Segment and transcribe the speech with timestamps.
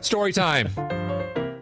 [0.00, 1.05] Story time.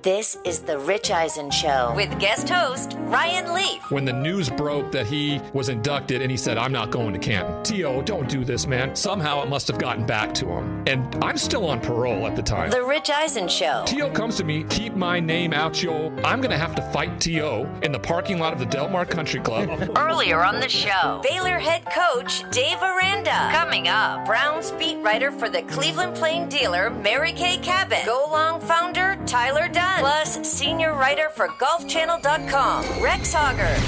[0.04, 3.90] This is The Rich Eisen Show with guest host Ryan Leaf.
[3.90, 7.19] When the news broke that he was inducted and he said, I'm not going to
[7.19, 7.62] Canton.
[7.62, 8.95] T.O., don't do this, man.
[8.95, 10.85] Somehow it must have gotten back to him.
[10.87, 12.71] And I'm still on parole at the time.
[12.71, 13.85] The Rich Eisen Show.
[13.87, 14.10] T.O.
[14.10, 16.14] comes to me, keep my name out, yo.
[16.23, 17.64] I'm going to have to fight T.O.
[17.82, 19.70] in the parking lot of the Delmar Country Club.
[19.96, 23.48] Earlier on the show, Baylor head coach Dave Aranda.
[23.52, 28.05] Coming up, Browns beat writer for the Cleveland Plain dealer Mary Kay Cabot.
[28.05, 29.93] Go Long founder Tyler Dunne.
[29.98, 33.78] Plus, senior writer for GolfChannel.com, Rex Hoggard.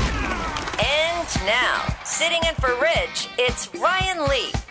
[0.83, 4.67] And now, sitting in for Rich, it's Ryan Leaf.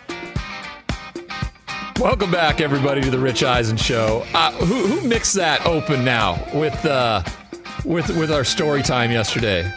[1.99, 4.25] Welcome back, everybody, to the Rich Eisen Show.
[4.34, 7.23] Uh, who, who mixed that open now with uh,
[7.83, 9.72] with with our story time yesterday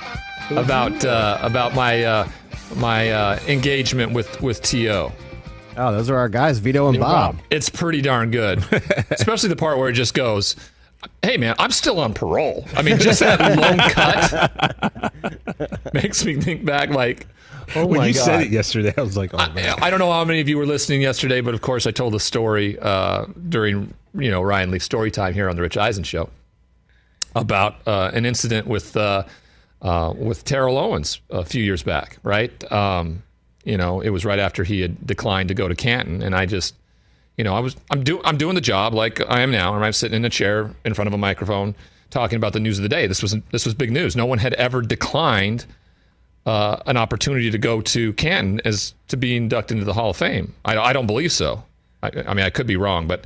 [0.50, 2.28] about uh, about my uh,
[2.76, 5.12] my uh, engagement with with T.O.?
[5.76, 7.38] Oh, those are our guys, Vito and Bob.
[7.50, 8.58] It's pretty darn good,
[9.10, 10.56] especially the part where it just goes.
[11.22, 12.64] Hey man, I'm still on parole.
[12.74, 15.12] I mean, just that long cut
[15.94, 17.26] makes me think back like,
[17.76, 18.24] oh when my you god.
[18.24, 19.76] said it yesterday, I was like, oh man.
[19.80, 21.90] I, I don't know how many of you were listening yesterday, but of course I
[21.90, 25.76] told the story uh, during you know Ryan Leaf's story time here on the Rich
[25.76, 26.30] Eisen show
[27.34, 29.24] about uh, an incident with uh,
[29.82, 32.72] uh, with Terrell Owens a few years back, right?
[32.72, 33.22] Um,
[33.64, 36.46] you know, it was right after he had declined to go to Canton, and I
[36.46, 36.74] just,
[37.38, 39.92] you know, I was I'm doing I'm doing the job like I am now, I'm
[39.92, 41.74] sitting in a chair in front of a microphone
[42.10, 43.06] talking about the news of the day.
[43.06, 44.16] This was this was big news.
[44.16, 45.64] No one had ever declined
[46.44, 50.16] uh, an opportunity to go to Canton as to be inducted into the Hall of
[50.16, 50.54] Fame.
[50.64, 51.62] I, I don't believe so.
[52.02, 53.24] I, I mean, I could be wrong, but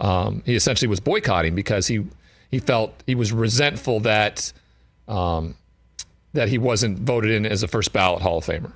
[0.00, 2.04] um, he essentially was boycotting because he
[2.50, 4.52] he felt he was resentful that
[5.06, 5.54] um,
[6.32, 8.72] that he wasn't voted in as a first ballot Hall of Famer,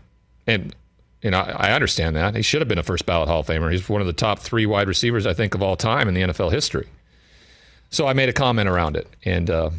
[0.47, 0.75] and
[1.23, 3.47] you know I, I understand that he should have been a first ballot Hall of
[3.47, 3.71] Famer.
[3.73, 6.23] He's one of the top three wide receivers I think of all time in the
[6.23, 6.87] NFL history.
[7.91, 9.71] So I made a comment around it, and uh,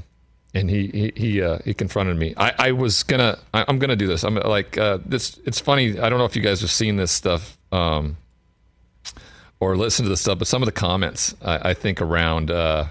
[0.54, 2.34] and he he he, uh, he confronted me.
[2.38, 4.24] I, I was gonna I, I'm gonna do this.
[4.24, 5.40] I'm like uh, this.
[5.46, 6.00] It's funny.
[6.00, 8.18] I don't know if you guys have seen this stuff um,
[9.60, 12.86] or listened to this stuff, but some of the comments I, I think around uh,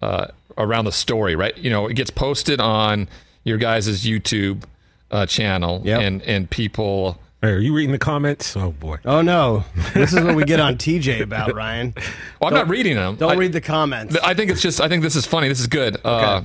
[0.00, 0.26] uh,
[0.58, 1.56] around the story, right?
[1.56, 3.08] You know, it gets posted on
[3.44, 4.64] your guys' YouTube
[5.10, 6.00] uh, channel, Yep.
[6.00, 7.18] and and people.
[7.42, 8.56] Hey, are you reading the comments?
[8.56, 8.98] Oh boy.
[9.04, 9.64] Oh no,
[9.94, 11.92] this is what we get on TJ about Ryan.
[12.40, 13.16] Well, I'm not reading them.
[13.16, 14.16] Don't I, read the comments.
[14.22, 14.80] I think it's just.
[14.80, 15.48] I think this is funny.
[15.48, 15.98] This is good.
[16.04, 16.42] Uh,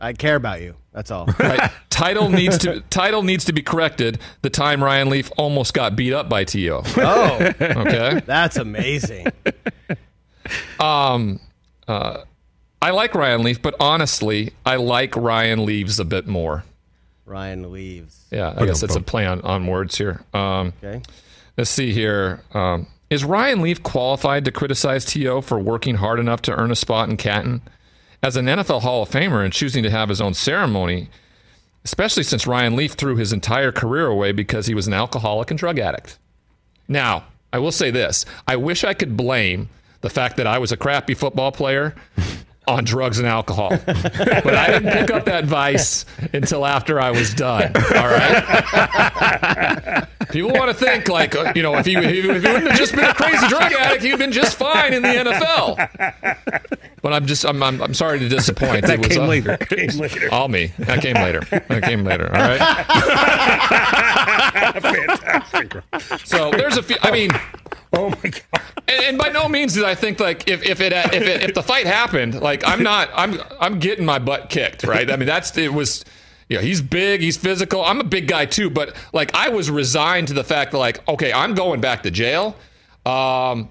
[0.00, 0.76] I care about you.
[0.92, 1.26] That's all.
[1.38, 1.70] Right.
[1.90, 4.20] title needs to title needs to be corrected.
[4.42, 6.70] The time Ryan Leaf almost got beat up by To.
[6.96, 8.20] Oh, Okay.
[8.24, 9.26] that's amazing.
[10.78, 11.40] Um,
[11.88, 12.22] uh,
[12.80, 16.64] I like Ryan Leaf, but honestly, I like Ryan Leaves a bit more.
[17.30, 18.26] Ryan leaves.
[18.30, 20.22] Yeah, I guess it's a play on, on words here.
[20.34, 21.00] Um, Okay.
[21.56, 22.42] let's see here.
[22.52, 25.40] Um, is Ryan Leaf qualified to criticize T.O.
[25.40, 27.62] for working hard enough to earn a spot in Canton?
[28.22, 31.08] As an NFL Hall of Famer and choosing to have his own ceremony,
[31.84, 35.58] especially since Ryan Leaf threw his entire career away because he was an alcoholic and
[35.58, 36.18] drug addict.
[36.86, 39.68] Now, I will say this I wish I could blame
[40.02, 41.94] the fact that I was a crappy football player
[42.68, 43.70] on drugs and alcohol.
[43.86, 47.72] but I didn't pick up that vice until after I was done.
[47.76, 50.06] All right.
[50.30, 52.94] People want to think like, uh, you know, if he, if he wouldn't have just
[52.94, 56.36] been a crazy drug addict, he'd been just fine in the NFL.
[57.02, 58.82] But I'm just, I'm, I'm, I'm sorry to disappoint.
[58.86, 59.56] That It was, came uh, later.
[59.56, 60.28] came later.
[60.30, 60.72] All me.
[60.78, 61.40] That came later.
[61.50, 62.26] That came later.
[62.26, 62.60] All right.
[64.80, 65.76] Fantastic.
[66.26, 66.96] So there's a few.
[67.02, 67.30] I mean,
[67.92, 68.62] Oh my god.
[68.90, 71.54] And, and by no means did I think like if if it if it, if
[71.54, 75.10] the fight happened, like I'm not I'm I'm getting my butt kicked, right?
[75.10, 76.04] I mean that's it was.
[76.48, 77.84] You know, he's big, he's physical.
[77.84, 81.08] I'm a big guy too, but like I was resigned to the fact that like,
[81.08, 82.56] okay, I'm going back to jail.
[83.06, 83.68] Um,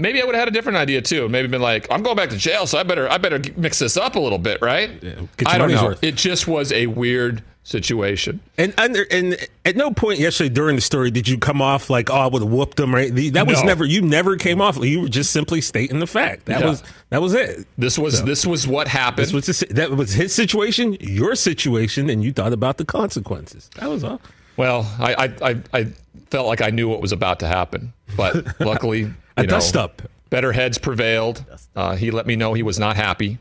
[0.00, 1.28] maybe I would have had a different idea too.
[1.28, 3.96] Maybe been like, I'm going back to jail, so I better I better mix this
[3.96, 5.00] up a little bit, right?
[5.00, 5.84] get your I don't know.
[5.84, 6.02] worth.
[6.04, 8.40] It just was a weird situation.
[8.58, 12.10] And under and at no point yesterday during the story did you come off like,
[12.10, 12.94] oh, I would have whooped him.
[12.94, 13.14] Right?
[13.34, 13.66] That was No.
[13.66, 13.84] never.
[13.84, 14.76] You never came off.
[14.82, 16.46] You were just simply stating the fact.
[16.46, 16.68] That Yeah.
[16.70, 17.66] was that was it.
[17.78, 19.26] This was this was what happened.
[19.26, 23.70] This was the, that was his situation, your situation, and you thought about the consequences.
[23.78, 24.20] That was all.
[24.56, 25.84] Well, I, I, I, I
[26.30, 29.76] felt like I knew what was about to happen, but luckily, you A know, dust
[29.76, 30.02] up.
[30.30, 31.44] better heads prevailed.
[31.74, 33.38] Uh, he let me know he was not happy.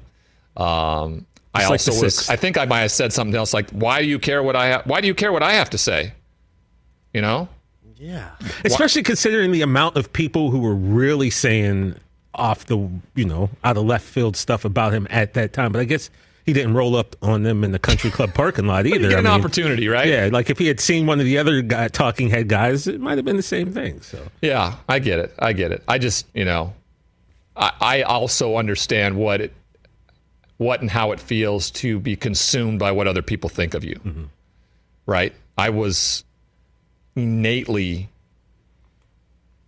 [0.58, 2.30] Um, I like also was.
[2.30, 4.72] I think I might have said something else like, "Why do you care what I?
[4.74, 6.14] Ha- why do you care what I have to say?"
[7.14, 7.48] You know,
[7.98, 8.30] Yeah.
[8.64, 11.96] Especially considering the amount of people who were really saying
[12.36, 12.78] off the,
[13.16, 15.72] you know, out of left field stuff about him at that time.
[15.72, 16.10] But I guess
[16.50, 18.98] he didn't roll up on them in the country club parking lot either.
[18.98, 20.08] you get I an mean, opportunity, right?
[20.08, 23.00] Yeah, like if he had seen one of the other guy, talking head guys, it
[23.00, 24.02] might have been the same thing.
[24.02, 25.32] So Yeah, I get it.
[25.38, 25.84] I get it.
[25.88, 26.74] I just, you know,
[27.56, 29.54] I, I also understand what it,
[30.58, 33.96] what and how it feels to be consumed by what other people think of you.
[34.04, 34.24] Mm-hmm.
[35.06, 35.36] Right?
[35.56, 36.24] I was
[37.16, 38.10] innately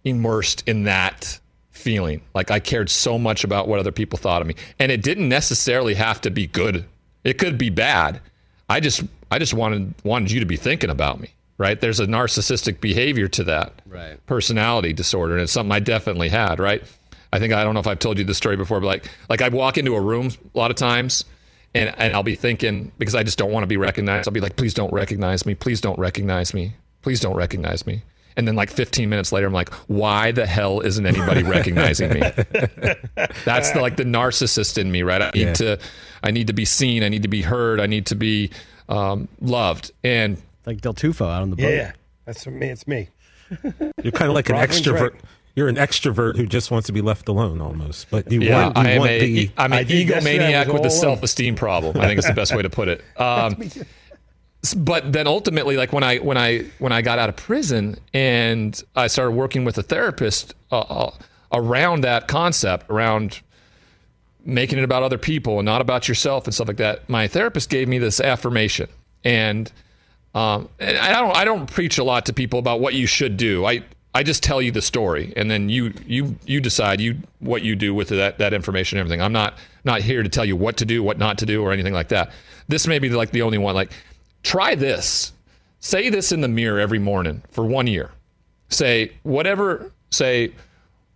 [0.04, 1.40] immersed in that
[1.82, 2.22] feeling.
[2.34, 4.56] Like I cared so much about what other people thought of me.
[4.80, 6.86] And it didn't necessarily have to be good.
[7.24, 8.22] It could be bad.
[8.70, 11.30] I just I just wanted wanted you to be thinking about me.
[11.58, 11.80] Right?
[11.80, 13.74] There's a narcissistic behavior to that.
[13.86, 14.26] Right.
[14.26, 15.34] Personality disorder.
[15.34, 16.84] And it's something I definitely had, right?
[17.32, 19.42] I think I don't know if I've told you this story before, but like like
[19.42, 21.26] I walk into a room a lot of times
[21.74, 24.28] and, and I'll be thinking because I just don't want to be recognized.
[24.28, 25.56] I'll be like, please don't recognize me.
[25.56, 26.74] Please don't recognize me.
[27.02, 28.04] Please don't recognize me.
[28.38, 32.20] And then like 15 minutes later, I'm like, why the hell isn't anybody recognizing me?
[33.46, 35.22] That's the, like the narcissist in me, right?
[35.22, 35.54] I need Yeah.
[35.54, 35.80] to,
[36.24, 37.04] I need to be seen.
[37.04, 37.80] I need to be heard.
[37.80, 38.52] I need to be
[38.90, 39.92] um, loved.
[40.04, 41.64] And Like Del Tufo out on the boat.
[41.70, 41.92] Yeah,
[42.26, 42.70] that's me.
[42.70, 43.10] It's me.
[44.04, 45.12] You're kind of like an extrovert.
[45.14, 45.22] right.
[45.54, 48.10] You're an extrovert who just wants to be left alone, almost.
[48.10, 49.52] But you yeah, want, you I am want a, the.
[49.58, 51.98] I'm an egomaniac with a self-esteem problem.
[51.98, 53.04] I think it's the best way to put it.
[53.18, 53.80] Um, s-
[54.78, 58.82] but then ultimately, like when I when I when I got out of prison and
[58.96, 61.12] I started working with a therapist uh, uh,
[61.52, 63.42] around that concept, around
[64.46, 67.08] making it about other people and not about yourself and stuff like that.
[67.10, 68.88] My therapist gave me this affirmation,
[69.24, 69.72] and
[70.36, 73.38] um, and I don't I don't preach a lot to people about what you should
[73.38, 73.66] do.
[73.66, 73.84] I
[74.14, 77.76] I just tell you the story, and then you you you decide you what you
[77.76, 79.22] do with that that information and everything.
[79.22, 81.72] I'm not not here to tell you what to do, what not to do, or
[81.72, 82.32] anything like that.
[82.68, 83.74] This may be like the only one.
[83.74, 83.92] Like,
[84.44, 85.34] try this.
[85.80, 88.12] Say this in the mirror every morning for one year.
[88.70, 89.92] Say whatever.
[90.10, 90.54] Say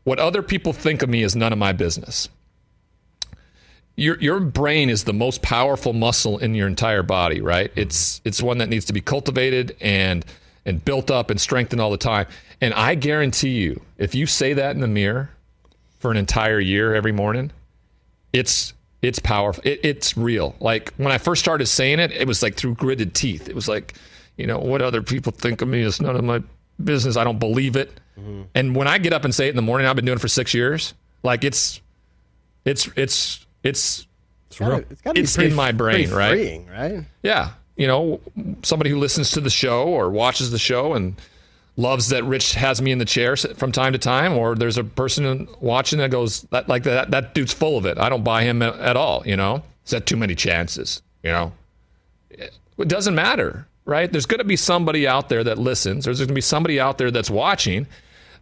[0.03, 2.29] what other people think of me is none of my business
[3.95, 7.71] your your brain is the most powerful muscle in your entire body, right?
[7.75, 10.25] It's it's one that needs to be cultivated and
[10.65, 12.27] and built up and strengthened all the time.
[12.59, 15.29] And I guarantee you, if you say that in the mirror
[15.99, 17.51] for an entire year every morning,
[18.33, 18.73] it's
[19.07, 19.61] it's powerful.
[19.65, 20.55] It, it's real.
[20.59, 23.47] Like when I first started saying it, it was like through gritted teeth.
[23.49, 23.93] It was like,
[24.37, 26.41] you know, what other people think of me is none of my
[26.83, 27.15] business.
[27.17, 27.91] I don't believe it.
[28.19, 28.41] Mm-hmm.
[28.55, 30.21] And when I get up and say it in the morning, I've been doing it
[30.21, 30.93] for six years.
[31.23, 31.81] Like it's
[32.65, 34.07] it's it's it's
[34.47, 36.31] It's gotta, it's gotta be It's pretty- in my brain, right?
[36.31, 37.03] Freeing, right?
[37.23, 38.19] yeah, you know,
[38.63, 41.15] somebody who listens to the show or watches the show and
[41.77, 44.83] loves that Rich has me in the chair from time to time, or there's a
[44.83, 47.97] person watching that goes that like that that dude's full of it.
[47.97, 49.23] I don't buy him at all.
[49.25, 51.01] You know, is that too many chances?
[51.23, 51.51] You know,
[52.29, 54.11] it doesn't matter, right?
[54.11, 56.05] There's going to be somebody out there that listens.
[56.05, 57.87] There's going to be somebody out there that's watching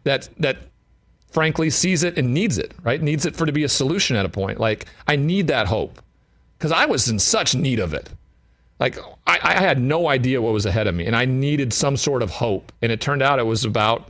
[0.03, 0.57] that that
[1.31, 3.01] frankly sees it and needs it, right?
[3.01, 4.59] Needs it for to be a solution at a point.
[4.59, 6.01] Like I need that hope
[6.57, 8.09] because I was in such need of it.
[8.83, 11.95] Like I, I had no idea what was ahead of me, and I needed some
[11.95, 12.73] sort of hope.
[12.81, 14.09] And it turned out it was about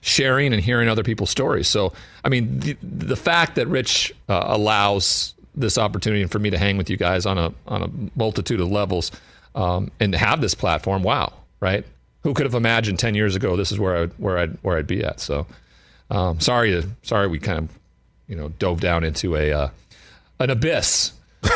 [0.00, 1.68] sharing and hearing other people's stories.
[1.68, 1.92] So,
[2.24, 6.76] I mean, the, the fact that Rich uh, allows this opportunity for me to hang
[6.76, 9.12] with you guys on a on a multitude of levels
[9.54, 11.86] um, and to have this platform, wow, right?
[12.24, 14.88] Who could have imagined ten years ago this is where I where i'd where I'd
[14.88, 15.20] be at?
[15.20, 15.46] So,
[16.10, 17.78] um, sorry to sorry we kind of
[18.26, 19.68] you know dove down into a uh,
[20.40, 21.12] an abyss.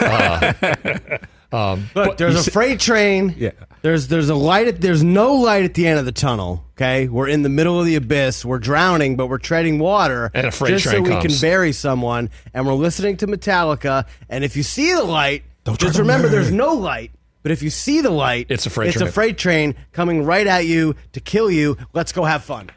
[1.50, 3.34] Um, Look, but there's a freight train.
[3.38, 3.52] Yeah.
[3.80, 4.68] There's there's a light.
[4.68, 6.64] At, there's no light at the end of the tunnel.
[6.76, 8.44] Okay, we're in the middle of the abyss.
[8.44, 10.30] We're drowning, but we're treading water.
[10.34, 11.24] And a freight just train so we comes.
[11.40, 12.30] can bury someone.
[12.52, 14.06] And we're listening to Metallica.
[14.28, 17.12] And if you see the light, Don't just remember there's no light.
[17.42, 19.08] But if you see the light, It's a freight it's train.
[19.08, 21.78] a freight train coming right at you to kill you.
[21.94, 22.70] Let's go have fun.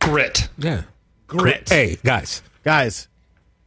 [0.00, 0.82] Grit, Yeah.
[1.26, 1.68] Grit.
[1.68, 2.42] Hey, guys.
[2.64, 3.08] Guys,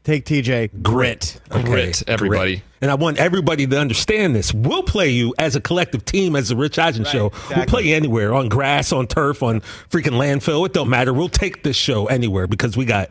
[0.03, 0.81] take TJ.
[0.81, 1.39] Grit.
[1.49, 2.63] Grit, everybody.
[2.81, 4.53] And I want everybody to understand this.
[4.53, 7.31] We'll play you as a collective team, as the Rich Eisen show.
[7.55, 10.65] We'll play you anywhere on grass, on turf, on freaking landfill.
[10.65, 11.13] It don't matter.
[11.13, 13.09] We'll take this show anywhere because we got.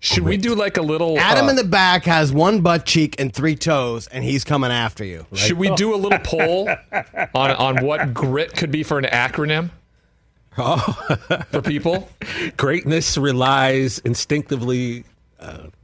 [0.00, 1.18] Should we do like a little?
[1.18, 4.70] Adam uh, in the back has one butt cheek and three toes, and he's coming
[4.70, 5.26] after you.
[5.32, 6.68] Should we do a little poll
[7.34, 9.70] on on what grit could be for an acronym
[10.56, 10.78] Oh.
[11.50, 12.08] for people
[12.56, 15.04] Greatness relies instinctively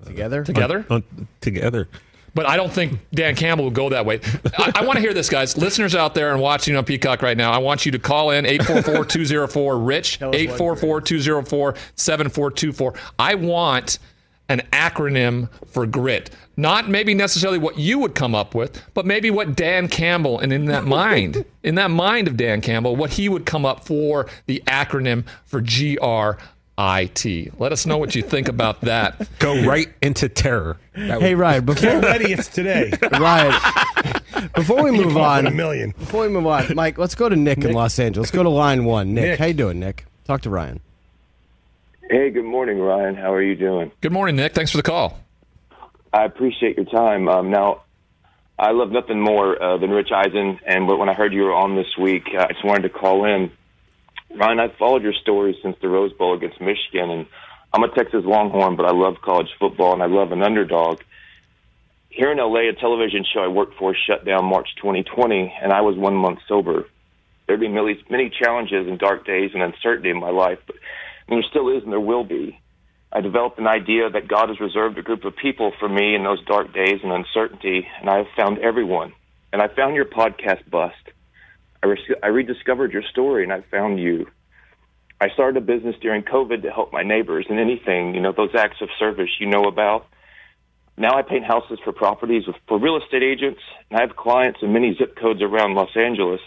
[0.05, 0.45] Together?
[0.45, 0.85] together?
[0.91, 1.03] on,
[1.41, 1.89] together.
[2.35, 4.21] But I don't think Dan Campbell will go that way.
[4.57, 5.59] I, I want to hear this, guys.
[5.59, 8.45] Listeners out there and watching on Peacock right now, I want you to call in
[8.45, 12.97] 844-204-RICH, 844-204-7424.
[13.19, 13.99] I want
[14.49, 16.31] an acronym for grit.
[16.57, 20.53] Not maybe necessarily what you would come up with, but maybe what Dan Campbell and
[20.53, 24.27] in that mind, in that mind of Dan Campbell, what he would come up for
[24.47, 25.97] the acronym for G
[26.81, 27.51] R I T.
[27.59, 29.29] Let us know what you think about that.
[29.39, 30.79] Go right into terror.
[30.95, 32.93] That Hey, Ryan, before, Already it's today.
[33.13, 33.53] Ryan,
[34.55, 35.91] before we move On a million.
[35.99, 38.29] before we move on, Mike, let's go to Nick, in Los Angeles.
[38.29, 39.13] Let's go to line one.
[39.15, 39.39] Nick, Nick.
[39.39, 40.07] how you doing, Nick?
[40.25, 40.81] Talk to Ryan.
[42.09, 43.15] Hey, good morning, Ryan.
[43.15, 43.93] How are you doing?
[44.01, 44.55] Good morning, Nick.
[44.55, 45.19] Thanks for the call.
[46.13, 47.29] I appreciate your time.
[47.29, 47.83] Um, now,
[48.59, 51.77] I love nothing more uh, than Rich Eisen, and when I heard you were on
[51.77, 53.53] this week, I just wanted to call in.
[54.35, 57.27] Ryan, I've followed your story since the Rose Bowl against Michigan, and
[57.73, 61.01] I'm a Texas Longhorn, but I love college football and I love an underdog.
[62.09, 65.81] Here in LA, a television show I worked for shut down March 2020, and I
[65.81, 66.87] was one month sober.
[67.47, 70.77] There'd been many, many challenges and dark days and uncertainty in my life, but
[71.29, 72.59] and there still is and there will be.
[73.13, 76.23] I developed an idea that God has reserved a group of people for me in
[76.23, 79.13] those dark days and uncertainty, and I have found everyone.
[79.53, 80.95] And I found your podcast, Bust.
[81.83, 84.27] I, I rediscovered your story, and I found you.
[85.21, 88.55] I started a business during COVID to help my neighbors and anything, you know, those
[88.55, 90.07] acts of service you know about.
[90.97, 93.61] Now I paint houses for properties with, for real estate agents,
[93.91, 96.41] and I have clients in many zip codes around Los Angeles.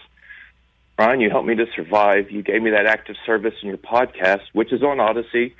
[0.98, 2.30] Ryan, you helped me to survive.
[2.30, 5.56] You gave me that act of service in your podcast, which is on Odyssey,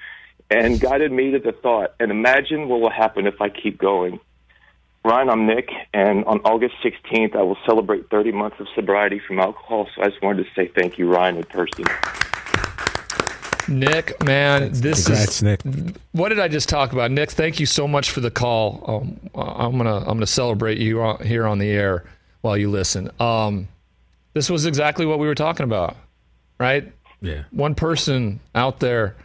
[0.50, 1.96] and guided me to the thought.
[2.00, 4.20] And imagine what will happen if I keep going.
[5.06, 9.40] Ryan, I'm Nick, and on August 16th, I will celebrate 30 months of sobriety from
[9.40, 9.88] alcohol.
[9.96, 11.84] So I just wanted to say thank you, Ryan, in person.
[13.68, 15.62] Nick, man, this Congrats, is Nick.
[16.14, 17.12] what did I just talk about?
[17.12, 18.84] Nick, thank you so much for the call.
[18.88, 22.04] Um, I'm gonna I'm gonna celebrate you on- here on the air
[22.42, 23.10] while you listen.
[23.22, 23.70] Um,
[24.34, 25.96] this was exactly what we were talking about,
[26.60, 26.92] right?
[27.22, 27.44] Yeah.
[27.52, 29.16] One person out there.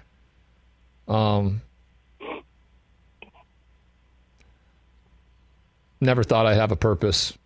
[1.08, 1.62] Um,
[6.00, 7.36] never thought I'd have a purpose.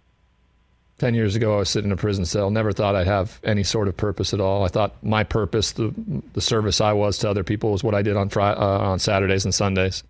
[0.99, 2.51] Ten years ago, I was sitting in a prison cell.
[2.51, 4.65] Never thought I'd have any sort of purpose at all.
[4.65, 5.93] I thought my purpose, the
[6.33, 8.99] the service I was to other people, was what I did on Friday, uh, on
[8.99, 10.05] Saturdays and Sundays.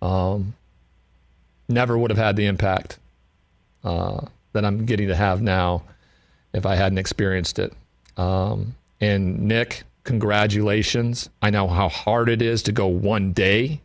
[0.00, 0.54] Um,
[1.68, 2.98] never would have had the impact
[3.82, 5.82] uh, that I'm getting to have now
[6.52, 7.72] if I hadn't experienced it.
[8.16, 11.28] Um, and Nick, congratulations!
[11.42, 13.80] I know how hard it is to go one day.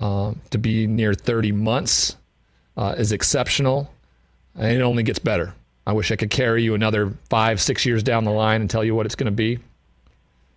[0.00, 2.16] Um, to be near 30 months
[2.80, 3.92] uh, is exceptional
[4.56, 5.54] and it only gets better.
[5.86, 8.82] I wish I could carry you another five, six years down the line and tell
[8.84, 9.58] you what it's going to be.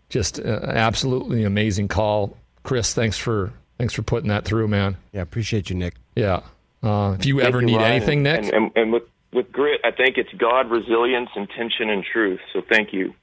[0.09, 2.93] Just uh, absolutely amazing call, Chris.
[2.93, 4.95] Thanks for thanks for putting that through, man.
[5.11, 5.95] Yeah, appreciate you, Nick.
[6.15, 6.41] Yeah.
[6.83, 7.91] Uh, if you Thank ever you, need Ryan.
[7.93, 12.03] anything, Nick, And, and, and with, with grit, I think it's God, resilience, intention, and
[12.03, 12.41] truth.
[12.51, 13.13] So thank you.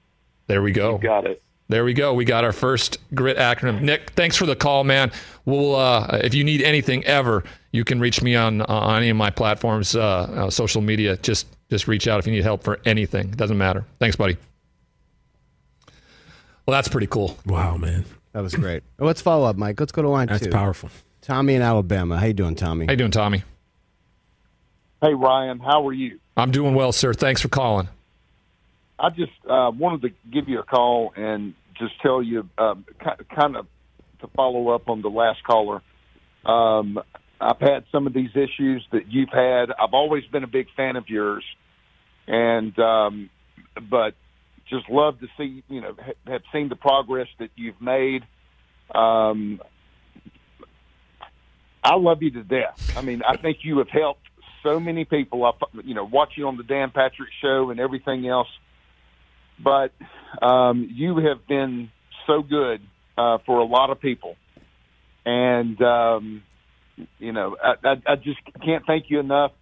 [0.47, 0.99] there we go.
[0.99, 1.43] Got it.
[1.71, 2.13] There we go.
[2.13, 3.83] We got our first grit acronym.
[3.83, 5.13] Nick, thanks for the call, man.
[5.45, 9.09] We'll uh, if you need anything ever, you can reach me on uh, on any
[9.11, 11.17] of my platforms, uh, uh, social media.
[11.19, 13.29] Just just reach out if you need help for anything.
[13.29, 13.85] It doesn't matter.
[14.01, 14.37] Thanks, buddy.
[16.67, 17.39] Well, that's pretty cool.
[17.47, 18.05] Wow, man.
[18.33, 18.83] That was great.
[18.99, 19.79] Oh, Let's follow up, Mike.
[19.79, 20.51] Let's go to line That's two.
[20.51, 20.91] powerful.
[21.21, 22.19] Tommy in Alabama.
[22.19, 22.87] How you doing, Tommy?
[22.87, 23.45] How you doing, Tommy?
[25.01, 26.19] Hey Ryan, how are you?
[26.37, 27.15] I'm doing well, sir.
[27.15, 27.89] Thanks for calling.
[28.99, 32.85] I just uh, wanted to give you a call and just tell you, um,
[33.35, 33.67] kind of
[34.21, 35.83] to follow up on the last caller.
[36.45, 36.99] Um,
[37.41, 39.71] I've had some of these issues that you've had.
[39.71, 41.45] I've always been a big fan of yours,
[42.27, 43.31] and um,
[43.91, 44.15] but
[44.69, 48.23] just love to see you know ha- have seen the progress that you've made.
[48.95, 49.61] Um,
[51.83, 52.95] I love you to death.
[52.97, 54.27] I mean, I think you have helped
[54.63, 55.45] so many people.
[55.45, 58.49] I, you know, watch you on the Dan Patrick Show and everything else.
[59.63, 59.93] But
[60.45, 61.91] um, you have been
[62.27, 62.81] so good
[63.17, 64.37] uh, for a lot of people,
[65.25, 66.43] and um,
[67.19, 69.53] you know, I, I, I just can't thank you enough.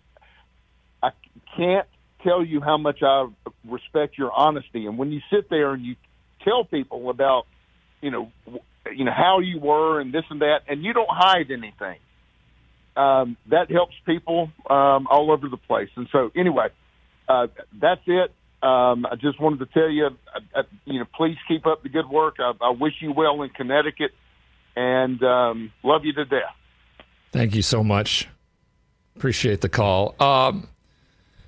[1.03, 1.11] I
[1.57, 1.87] can't
[2.23, 3.29] tell you how much I
[3.69, 5.97] respect your honesty, and when you sit there and you
[6.45, 7.45] tell people about,
[8.01, 8.31] you know,
[8.95, 11.99] you know how you were and this and that, and you don't hide anything
[12.99, 15.89] um, that helps people um, all over the place.
[15.97, 16.69] And so, anyway,
[17.29, 17.47] uh,
[17.81, 18.33] that's it.
[18.63, 21.89] Um, I just wanted to tell you, uh, uh, you know, please keep up the
[21.89, 22.37] good work.
[22.41, 24.11] I, I wish you well in Connecticut,
[24.75, 26.43] and um, love you to death.
[27.33, 28.27] Thank you so much.
[29.17, 30.15] Appreciate the call.
[30.21, 30.69] Um,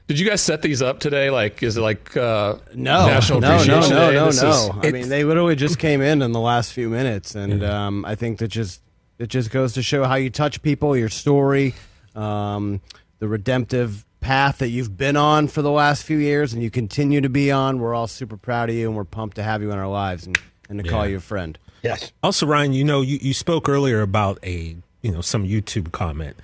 [0.07, 1.31] did you guys set these up today?
[1.31, 4.15] Like, is it like uh, No, National no, no, Appreciation no, Day?
[4.17, 4.51] no, This no.
[4.51, 8.05] is- I mean, they literally just came in in the last few minutes, and um,
[8.05, 8.83] I think that just
[9.19, 11.75] it just goes to show how you touch people, your story,
[12.15, 12.81] um,
[13.21, 17.21] the redemptive path that you've been on for the last few years, and you continue
[17.21, 17.81] to be on.
[17.81, 20.27] We're all super proud of you, and we're pumped to have you in our lives
[20.27, 21.59] and, and to call you a friend.
[21.83, 22.13] Yes.
[22.23, 26.37] Also, Ryan, you know, you, you spoke earlier about a you know some YouTube comment.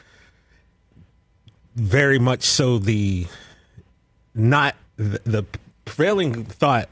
[1.75, 3.26] Very much so the
[4.35, 5.45] not the, the
[5.85, 6.88] prevailing thought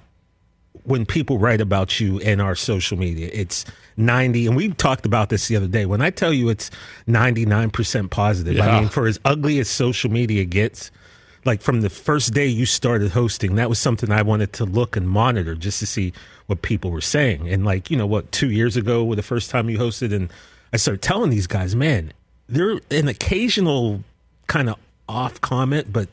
[0.85, 3.31] when people write about you in our social media.
[3.33, 3.65] It's
[3.97, 5.87] ninety, and we talked about this the other day.
[5.87, 6.71] When I tell you it's
[7.07, 8.69] ninety nine percent positive, Yeah.
[8.69, 10.91] I mean for as ugly as social media gets.
[11.47, 14.97] like from the first day you started hosting, that was something I wanted to look
[14.97, 16.13] and monitor just to see
[16.47, 17.49] what people were saying.
[17.49, 20.31] And like, you know, what, two years ago, with the first time you hosted, and
[20.73, 22.13] I started telling these guys, man,
[22.49, 24.05] they're an occasional
[24.47, 24.77] kind of
[25.07, 26.09] off comment, but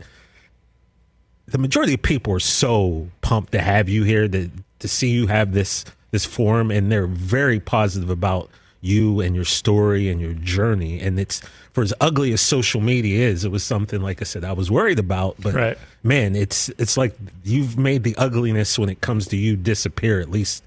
[1.51, 5.27] the majority of people are so pumped to have you here that to see you
[5.27, 8.49] have this this forum and they're very positive about
[8.83, 11.39] you and your story and your journey and it's
[11.71, 14.71] for as ugly as social media is it was something like i said i was
[14.71, 15.77] worried about but Right.
[16.03, 20.31] man it's it's like you've made the ugliness when it comes to you disappear at
[20.31, 20.63] least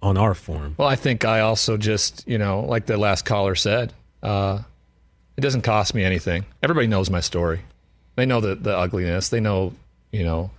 [0.00, 3.54] on our forum Well, I think I also just, you know, like the last caller
[3.56, 3.92] said,
[4.22, 4.60] uh,
[5.36, 6.44] it doesn't cost me anything.
[6.62, 7.60] Everybody knows my story.
[8.14, 9.28] They know the, the ugliness.
[9.28, 9.72] They know,
[10.12, 10.50] you know,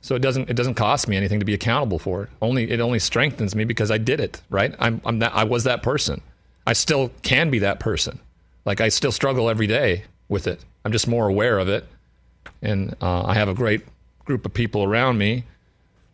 [0.00, 2.30] so it doesn't it doesn't cost me anything to be accountable for it.
[2.40, 4.42] Only it only strengthens me because I did it.
[4.50, 4.74] Right?
[4.78, 6.20] I'm I'm that I was that person.
[6.66, 8.20] I still can be that person.
[8.64, 10.64] Like I still struggle every day with it.
[10.84, 11.86] I'm just more aware of it,
[12.60, 13.82] and uh, I have a great
[14.24, 15.44] group of people around me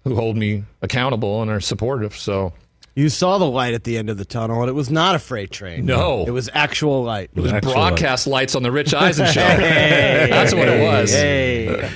[0.05, 2.17] who hold me accountable and are supportive.
[2.17, 2.53] So.
[2.99, 5.21] You saw the light at the end of the tunnel, and it was not a
[5.21, 5.87] freight train.
[5.87, 6.25] No.
[6.27, 7.31] it was actual light.
[7.33, 9.41] It was Actual broadcast lights on the Rich Eisen show.
[9.41, 11.13] That's what it was.
[11.13, 11.89] Hey,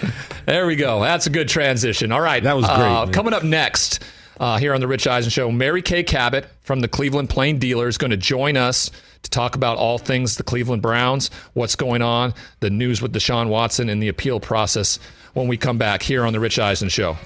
[0.46, 1.00] There we go.
[1.02, 2.12] That's a good transition.
[2.12, 2.40] All right.
[2.40, 4.00] That was great, Uh, coming up next
[4.38, 7.88] uh, here on the Rich Eisen show, Mary Kay Cabot from the Cleveland Plain Dealer
[7.88, 8.88] is going to join us
[9.24, 13.48] to talk about all things the Cleveland Browns, what's going on, the news with Deshaun
[13.48, 15.00] Watson, and the appeal process
[15.34, 17.16] when we come back here on the Rich Eisen show.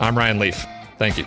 [0.00, 0.66] I'm Ryan Leaf.
[0.98, 1.26] Thank you.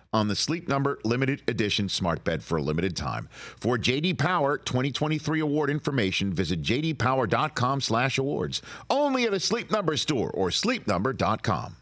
[0.13, 3.29] on the Sleep Number limited edition smart bed for a limited time.
[3.31, 8.61] For JD Power 2023 award information, visit jdpower.com/awards.
[8.89, 11.75] Only at a Sleep Number store or sleepnumber.com.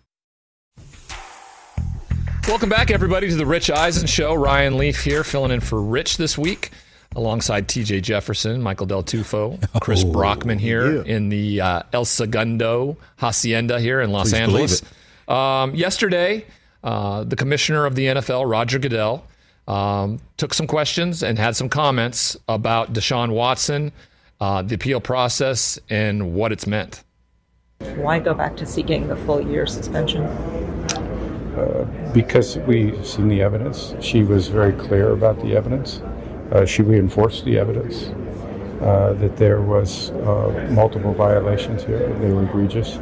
[2.48, 4.34] Welcome back, everybody, to the Rich Eisen Show.
[4.34, 6.72] Ryan Leaf here, filling in for Rich this week,
[7.16, 13.80] alongside TJ Jefferson, Michael Del Tufo, Chris Brockman here in the uh, El Segundo Hacienda
[13.80, 14.82] here in Los Please Angeles.
[14.82, 14.94] believe
[15.30, 16.44] Um, yesterday,
[16.84, 19.26] uh, the commissioner of the NFL, Roger Goodell,
[19.68, 23.92] um, took some questions and had some comments about Deshaun Watson,
[24.42, 27.04] uh, the appeal process, and what it's meant.
[27.96, 30.28] Why go back to seeking the full year suspension?
[32.14, 33.94] because we've seen the evidence.
[34.00, 36.02] She was very clear about the evidence.
[36.52, 38.10] Uh, she reinforced the evidence
[38.82, 42.08] uh, that there was uh, multiple violations here.
[42.20, 42.98] They were egregious,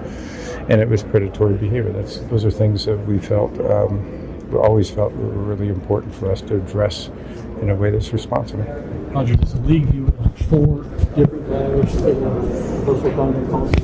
[0.69, 1.91] and it was predatory behavior.
[1.91, 6.31] That's those are things that we felt um, we always felt were really important for
[6.31, 7.09] us to address
[7.61, 8.63] in a way that's responsible.
[9.11, 10.83] Roger, does the league view it like four
[11.15, 13.81] different violations that were personal conduct policy?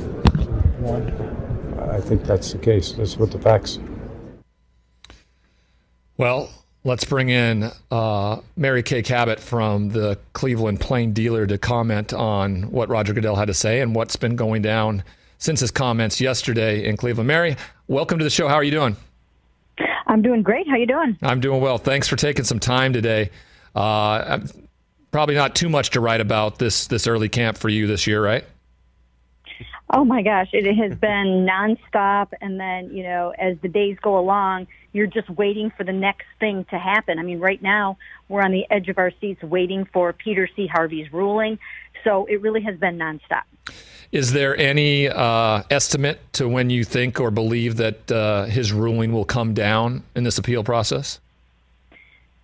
[0.80, 1.90] One.
[1.90, 2.92] I think that's the case.
[2.92, 3.78] That's what the facts.
[6.16, 6.50] Well,
[6.84, 12.70] let's bring in uh, Mary Kay Cabot from the Cleveland Plain Dealer to comment on
[12.70, 15.02] what Roger Goodell had to say and what's been going down
[15.44, 17.28] since his comments yesterday in Cleveland.
[17.28, 17.54] Mary,
[17.86, 18.48] welcome to the show.
[18.48, 18.96] How are you doing?
[20.06, 20.66] I'm doing great.
[20.66, 21.18] How are you doing?
[21.22, 21.76] I'm doing well.
[21.76, 23.30] Thanks for taking some time today.
[23.74, 24.40] Uh,
[25.10, 28.24] probably not too much to write about this this early camp for you this year,
[28.24, 28.44] right?
[29.90, 34.18] Oh my gosh, it has been nonstop, and then you know, as the days go
[34.18, 37.18] along, you're just waiting for the next thing to happen.
[37.18, 37.98] I mean, right now
[38.30, 40.66] we're on the edge of our seats waiting for Peter C.
[40.66, 41.58] Harvey's ruling,
[42.02, 43.42] so it really has been nonstop.
[44.14, 49.12] Is there any uh, estimate to when you think or believe that uh, his ruling
[49.12, 51.18] will come down in this appeal process?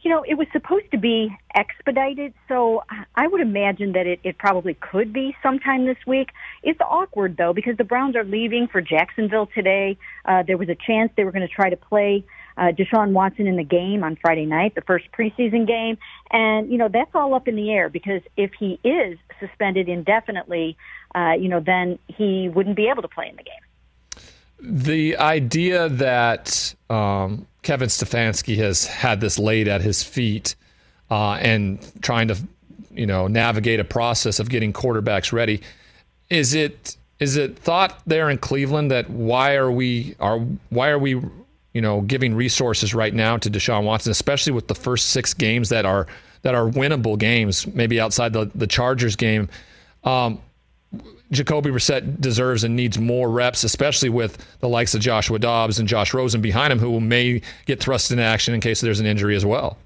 [0.00, 2.82] You know, it was supposed to be expedited, so
[3.14, 6.30] I would imagine that it, it probably could be sometime this week.
[6.64, 9.96] It's awkward, though, because the Browns are leaving for Jacksonville today.
[10.24, 12.24] Uh, there was a chance they were going to try to play
[12.60, 15.96] uh, Deshaun Watson in the game on Friday night, the first preseason game.
[16.30, 20.76] And, you know, that's all up in the air because if he is suspended indefinitely,
[21.14, 24.22] uh, you know, then he wouldn't be able to play in the game.
[24.62, 30.54] The idea that um, Kevin Stefanski has had this laid at his feet
[31.10, 32.36] uh, and trying to,
[32.92, 35.62] you know, navigate a process of getting quarterbacks ready,
[36.28, 40.98] is it is it thought there in Cleveland that why are we are why are
[40.98, 41.22] we
[41.72, 45.68] you know giving resources right now to Deshaun Watson, especially with the first six games
[45.68, 46.06] that are
[46.42, 49.48] that are winnable games, maybe outside the the Chargers game.
[50.04, 50.40] Um,
[51.30, 55.86] Jacoby Brissett deserves and needs more reps, especially with the likes of Joshua Dobbs and
[55.86, 59.36] Josh Rosen behind him, who may get thrust into action in case there's an injury
[59.36, 59.78] as well.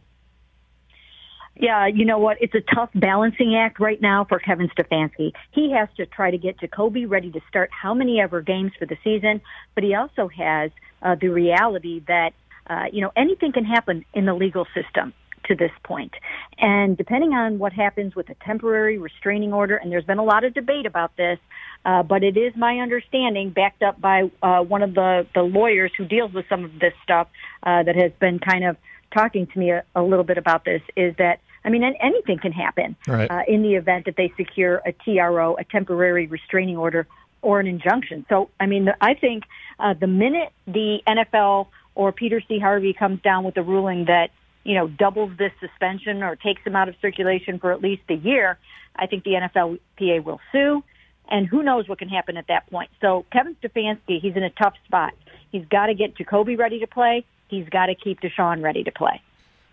[1.57, 2.39] Yeah, you know what?
[2.41, 5.33] It's a tough balancing act right now for Kevin Stefanski.
[5.53, 8.87] He has to try to get Jacoby ready to start how many ever games for
[8.87, 9.41] the season,
[9.75, 10.73] but he also has
[11.05, 12.33] uh, the reality that
[12.67, 15.13] uh, you know anything can happen in the legal system
[15.47, 16.15] to this point.
[16.59, 20.45] And depending on what happens with a temporary restraining order, and there's been a lot
[20.45, 21.39] of debate about this,
[21.85, 25.93] uh, but it is my understanding, backed up by uh, one of the, the lawyers
[25.97, 27.29] who deals with some of this stuff,
[27.63, 28.77] uh, that has been kind of
[29.13, 32.53] talking to me a, a little bit about this, is that I mean, anything can
[32.53, 33.31] happen right.
[33.31, 37.07] uh, in the event that they secure a TRO, a temporary restraining order,
[37.45, 38.27] or an injunction.
[38.29, 39.45] So, I mean, I think
[39.79, 42.59] uh, the minute the NFL or Peter C.
[42.59, 44.31] Harvey comes down with a ruling that
[44.65, 48.15] you know, doubles this suspension or takes him out of circulation for at least a
[48.15, 48.59] year,
[48.97, 50.83] I think the NFLPA will sue.
[51.29, 52.91] And who knows what can happen at that point.
[53.01, 55.15] So Kevin Stefanski, he's in a tough spot.
[55.53, 57.25] He's got to get Jacoby ready to play.
[57.49, 59.23] He's got to keep Deshaun ready to play.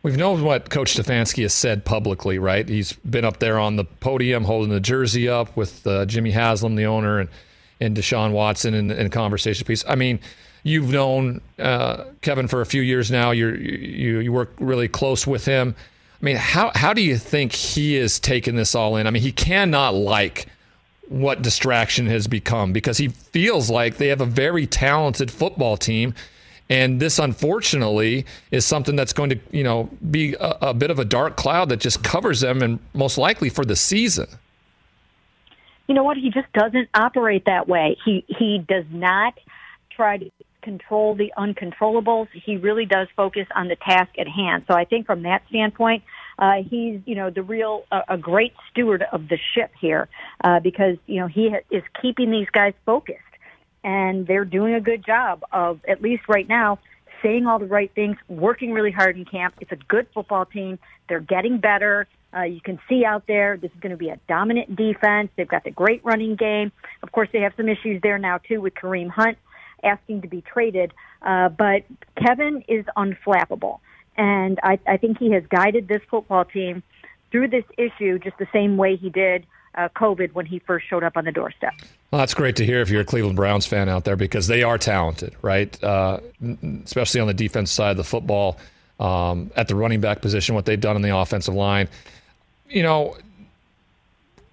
[0.04, 2.68] We've known what Coach Stefanski has said publicly, right?
[2.68, 6.76] He's been up there on the podium holding the jersey up with uh, Jimmy Haslam,
[6.76, 7.30] the owner, and,
[7.82, 9.84] and Deshaun Watson in, in conversation piece.
[9.88, 10.20] I mean,
[10.63, 13.32] You've known uh, Kevin for a few years now.
[13.32, 15.76] You're, you you work really close with him.
[16.22, 19.08] I mean, how how do you think he is taking this all in?
[19.08, 20.48] I mean, he cannot like
[21.08, 26.13] what distraction has become because he feels like they have a very talented football team.
[26.70, 31.00] And this, unfortunately, is something that's going to, you know, be a, a bit of
[31.00, 34.28] a dark cloud that just covers them, and most likely for the season.
[35.92, 36.16] You know what?
[36.16, 37.98] He just doesn't operate that way.
[38.06, 39.34] He he does not
[39.94, 42.30] try to control the uncontrollables.
[42.32, 44.64] He really does focus on the task at hand.
[44.70, 46.04] So I think from that standpoint,
[46.40, 50.08] uh, he's you know the real uh, a great steward of the ship here
[50.46, 53.20] uh, because you know he ha- is keeping these guys focused
[53.84, 56.80] and they're doing a good job of at least right now
[57.22, 59.56] saying all the right things, working really hard in camp.
[59.60, 60.80] It's a good football team.
[61.10, 62.08] They're getting better.
[62.36, 65.30] Uh, you can see out there this is going to be a dominant defense.
[65.36, 66.72] They've got the great running game.
[67.04, 69.38] Of course, they have some issues there now too with Kareem Hunt
[69.84, 70.94] asking to be traded.
[71.22, 71.84] Uh, but
[72.15, 73.80] Kevin is unflappable.
[74.17, 76.84] And I, I think he has guided this football team
[77.32, 81.04] through this issue just the same way he did uh, COVID when he first showed
[81.04, 81.74] up on the doorstep.
[82.12, 84.63] Well, that's great to hear if you're a Cleveland Browns fan out there because they
[84.63, 85.82] are talented, right?
[85.82, 86.20] Uh,
[86.84, 88.58] especially on the defense side of the football,
[89.00, 91.88] um, at the running back position, what they've done in the offensive line.
[92.72, 93.18] You know,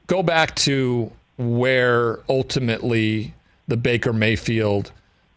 [0.06, 3.32] go back to where ultimately
[3.68, 4.90] the Baker Mayfield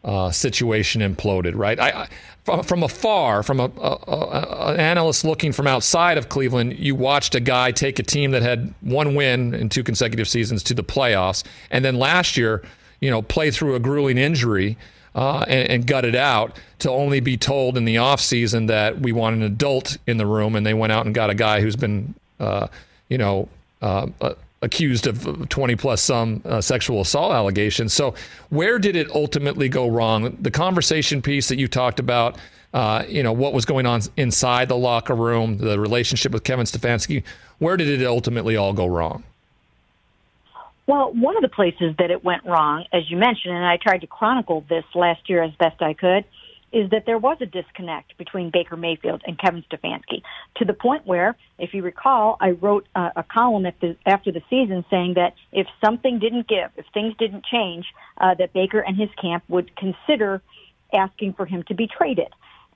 [0.04, 1.80] uh, situation imploded, right?
[1.80, 2.08] I,
[2.46, 6.96] I, from afar, from a, a, a, an analyst looking from outside of Cleveland, you
[6.96, 10.74] watched a guy take a team that had one win in two consecutive seasons to
[10.74, 12.64] the playoffs, and then last year,
[13.00, 14.76] you know, play through a grueling injury
[15.14, 19.12] uh, and, and gut it out to only be told in the offseason that we
[19.12, 21.76] want an adult in the room, and they went out and got a guy who's
[21.76, 22.68] been, uh,
[23.10, 23.48] you know,
[23.82, 24.08] uh,
[24.62, 27.94] accused of 20 plus some uh, sexual assault allegations.
[27.94, 28.14] So,
[28.50, 30.38] where did it ultimately go wrong?
[30.40, 32.38] The conversation piece that you talked about,
[32.74, 36.66] uh, you know, what was going on inside the locker room, the relationship with Kevin
[36.66, 37.24] Stefanski,
[37.60, 39.24] where did it ultimately all go wrong?
[40.88, 44.02] Well, one of the places that it went wrong, as you mentioned, and I tried
[44.02, 46.26] to chronicle this last year as best I could,
[46.72, 50.22] is that there was a disconnect between Baker Mayfield and Kevin Stefanski
[50.58, 54.42] to the point where, if you recall, I wrote a, a column the, after the
[54.50, 57.86] season saying that if something didn't give, if things didn't change,
[58.18, 60.42] uh, that Baker and his camp would consider
[60.94, 62.30] asking for him to be traded.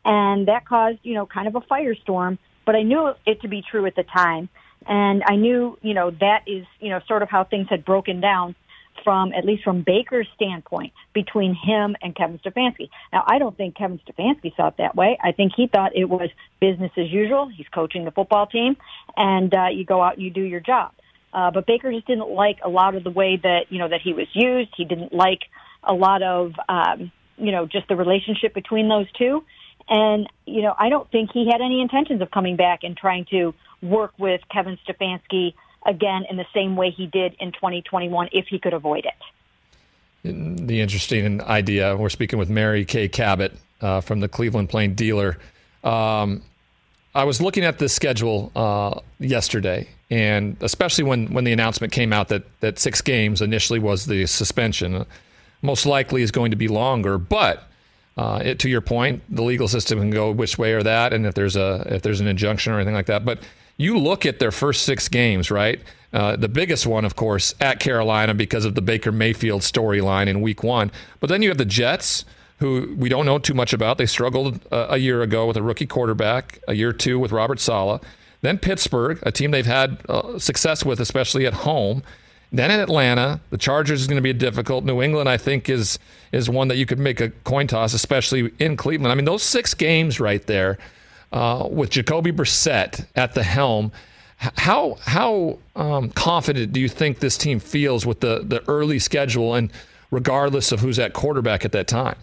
[0.03, 3.63] And that caused, you know, kind of a firestorm, but I knew it to be
[3.69, 4.49] true at the time.
[4.87, 8.21] And I knew, you know, that is, you know, sort of how things had broken
[8.21, 8.55] down
[9.03, 12.89] from at least from Baker's standpoint between him and Kevin Stefanski.
[13.13, 15.17] Now, I don't think Kevin Stefanski saw it that way.
[15.23, 16.29] I think he thought it was
[16.59, 17.47] business as usual.
[17.47, 18.77] He's coaching the football team,
[19.15, 20.91] and uh, you go out and you do your job.
[21.33, 24.01] Uh, but Baker just didn't like a lot of the way that you know that
[24.01, 24.71] he was used.
[24.77, 25.41] He didn't like
[25.83, 29.43] a lot of um, you know just the relationship between those two.
[29.87, 33.25] And you know, I don't think he had any intentions of coming back and trying
[33.31, 35.53] to work with Kevin Stefanski
[35.85, 39.13] again in the same way he did in 2021 if he could avoid it.
[40.67, 41.95] The interesting idea.
[41.95, 45.37] We're speaking with Mary Kay Cabot uh, from the Cleveland Plain Dealer.
[45.83, 46.41] Um,
[47.13, 52.11] I was looking at the schedule uh, yesterday, and especially when, when the announcement came
[52.11, 55.05] out that, that six games initially was the suspension,
[55.61, 57.17] most likely is going to be longer.
[57.17, 57.69] But
[58.17, 61.25] uh, it, to your point, the legal system can go which way or that, and
[61.25, 63.25] if there's a if there's an injunction or anything like that.
[63.25, 63.39] But
[63.77, 65.79] you look at their first six games, right?
[66.13, 70.41] Uh, the biggest one, of course, at Carolina because of the Baker Mayfield storyline in
[70.41, 70.91] week one.
[71.19, 72.23] But then you have the Jets,
[72.59, 73.97] who we don't know too much about.
[73.97, 77.59] They struggled uh, a year ago with a rookie quarterback, a year two with Robert
[77.59, 78.01] Saleh.
[78.41, 82.01] Then Pittsburgh, a team they've had uh, success with, especially at home.
[82.51, 84.85] Then in Atlanta, the Chargers is going to be difficult.
[84.85, 85.99] New England, I think, is
[86.31, 89.11] is one that you could make a coin toss, especially in Cleveland.
[89.11, 90.77] I mean, those six games right there
[91.31, 93.91] uh, with Jacoby Brissett at the helm.
[94.37, 99.55] How how um, confident do you think this team feels with the the early schedule
[99.55, 99.71] and
[100.11, 102.17] regardless of who's at quarterback at that time?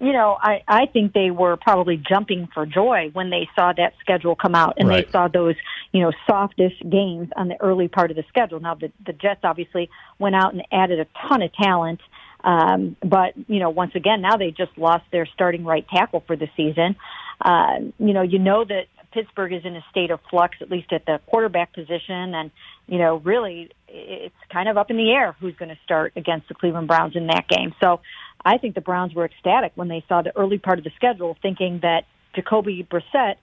[0.00, 3.94] You know, I I think they were probably jumping for joy when they saw that
[4.00, 5.06] schedule come out and right.
[5.06, 5.54] they saw those
[5.92, 8.58] you know softish games on the early part of the schedule.
[8.58, 12.00] Now the the Jets obviously went out and added a ton of talent.
[12.42, 16.36] Um, but you know, once again, now they just lost their starting right tackle for
[16.36, 16.96] the season.
[17.40, 20.92] Uh, you know, you know that Pittsburgh is in a state of flux, at least
[20.92, 22.50] at the quarterback position, and
[22.86, 26.48] you know, really, it's kind of up in the air who's going to start against
[26.48, 27.74] the Cleveland Browns in that game.
[27.80, 28.00] So,
[28.44, 31.36] I think the Browns were ecstatic when they saw the early part of the schedule,
[31.40, 33.36] thinking that Jacoby Brissett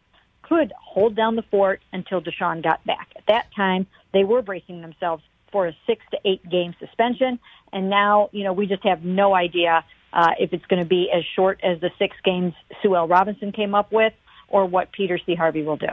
[0.44, 3.08] could hold down the fort until Deshaun got back.
[3.16, 7.40] At that time, they were bracing themselves for a six to eight game suspension,
[7.74, 11.10] and now, you know, we just have no idea uh, if it's going to be
[11.12, 13.08] as short as the six games Sue L.
[13.08, 14.14] Robinson came up with,
[14.48, 15.36] or what Peter C.
[15.36, 15.88] Harvey will do.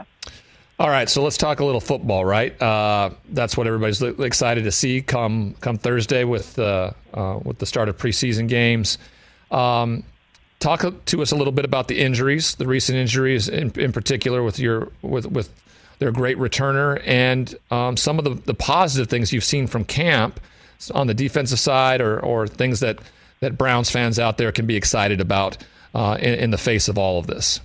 [0.79, 2.59] All right, so let's talk a little football, right?
[2.61, 7.65] Uh, that's what everybody's excited to see come come Thursday with uh, uh, with the
[7.65, 8.97] start of preseason games.
[9.51, 10.03] Um,
[10.59, 14.41] talk to us a little bit about the injuries, the recent injuries in, in particular,
[14.41, 15.49] with your with with
[15.99, 20.39] their great returner, and um, some of the, the positive things you've seen from camp
[20.93, 22.99] on the defensive side, or or things that
[23.39, 25.57] that Browns fans out there can be excited about
[25.93, 27.61] uh, in, in the face of all of this.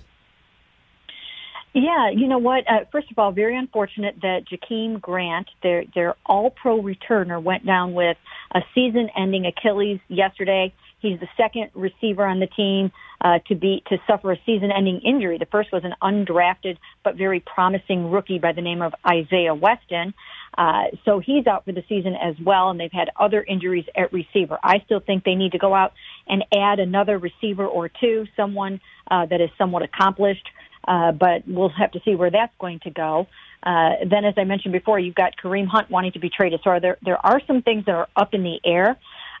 [1.73, 2.63] Yeah, you know what?
[2.69, 7.65] Uh, first of all, very unfortunate that Jakeem Grant, their their All Pro returner, went
[7.65, 8.15] down with
[8.53, 10.73] a season-ending Achilles yesterday.
[11.01, 15.37] He's the second receiver on the team uh, to be to suffer a season-ending injury.
[15.37, 20.13] The first was an undrafted but very promising rookie by the name of Isaiah Weston.
[20.57, 24.11] Uh, so he's out for the season as well, and they've had other injuries at
[24.13, 24.57] receiver.
[24.63, 25.93] I still think they need to go out
[26.27, 28.79] and add another receiver or two, someone
[29.11, 30.47] uh, that is somewhat accomplished
[30.87, 33.27] uh, but we'll have to see where that's going to go.
[33.63, 36.61] Uh, then, as I mentioned before, you've got Kareem Hunt wanting to be traded.
[36.63, 38.97] So there there are some things that are up in the air,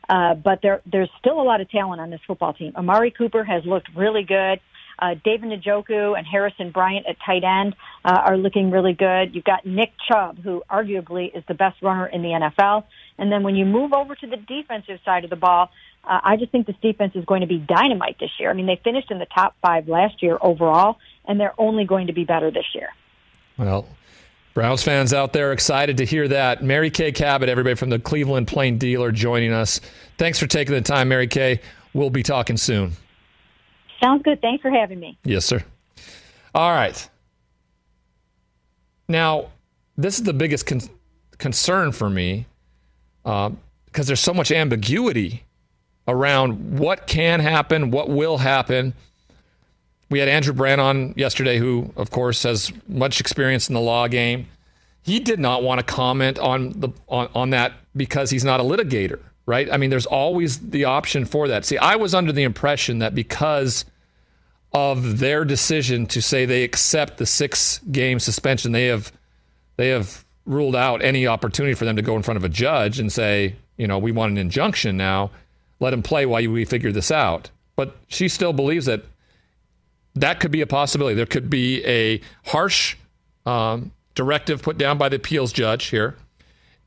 [0.09, 2.73] uh, but there there's still a lot of talent on this football team.
[2.75, 4.59] Amari Cooper has looked really good.
[4.99, 9.35] Uh, David Njoku and Harrison Bryant at tight end uh, are looking really good.
[9.35, 12.83] You've got Nick Chubb, who arguably is the best runner in the NFL.
[13.17, 15.71] And then when you move over to the defensive side of the ball,
[16.03, 18.49] uh, I just think this defense is going to be dynamite this year.
[18.49, 22.07] I mean, they finished in the top five last year overall, and they're only going
[22.07, 22.89] to be better this year.
[23.57, 23.87] Well,
[24.53, 26.63] Browns fans out there excited to hear that.
[26.63, 29.81] Mary Kay Cabot, everybody from the Cleveland Plain Dealer, joining us.
[30.17, 31.59] Thanks for taking the time, Mary Kay.
[31.93, 32.93] We'll be talking soon.
[34.01, 34.41] Sounds good.
[34.41, 35.17] Thanks for having me.
[35.23, 35.63] Yes, sir.
[36.53, 37.09] All right.
[39.07, 39.51] Now,
[39.97, 40.81] this is the biggest con-
[41.37, 42.45] concern for me
[43.23, 43.51] because
[43.99, 45.43] uh, there's so much ambiguity
[46.07, 48.93] around what can happen, what will happen.
[50.09, 54.07] We had Andrew Brandt on yesterday, who, of course, has much experience in the law
[54.07, 54.47] game.
[55.01, 58.63] He did not want to comment on the on, on that because he's not a
[58.63, 59.19] litigator.
[59.45, 59.71] Right?
[59.71, 61.65] I mean, there's always the option for that.
[61.65, 63.85] See, I was under the impression that because
[64.73, 69.11] of their decision to say they accept the six game suspension, they have
[69.77, 72.99] they have ruled out any opportunity for them to go in front of a judge
[72.99, 75.31] and say, you know, we want an injunction now.
[75.79, 77.49] Let him play while we figure this out.
[77.75, 79.03] But she still believes that
[80.15, 81.15] that could be a possibility.
[81.15, 82.95] There could be a harsh
[83.45, 86.15] um, directive put down by the appeals judge here,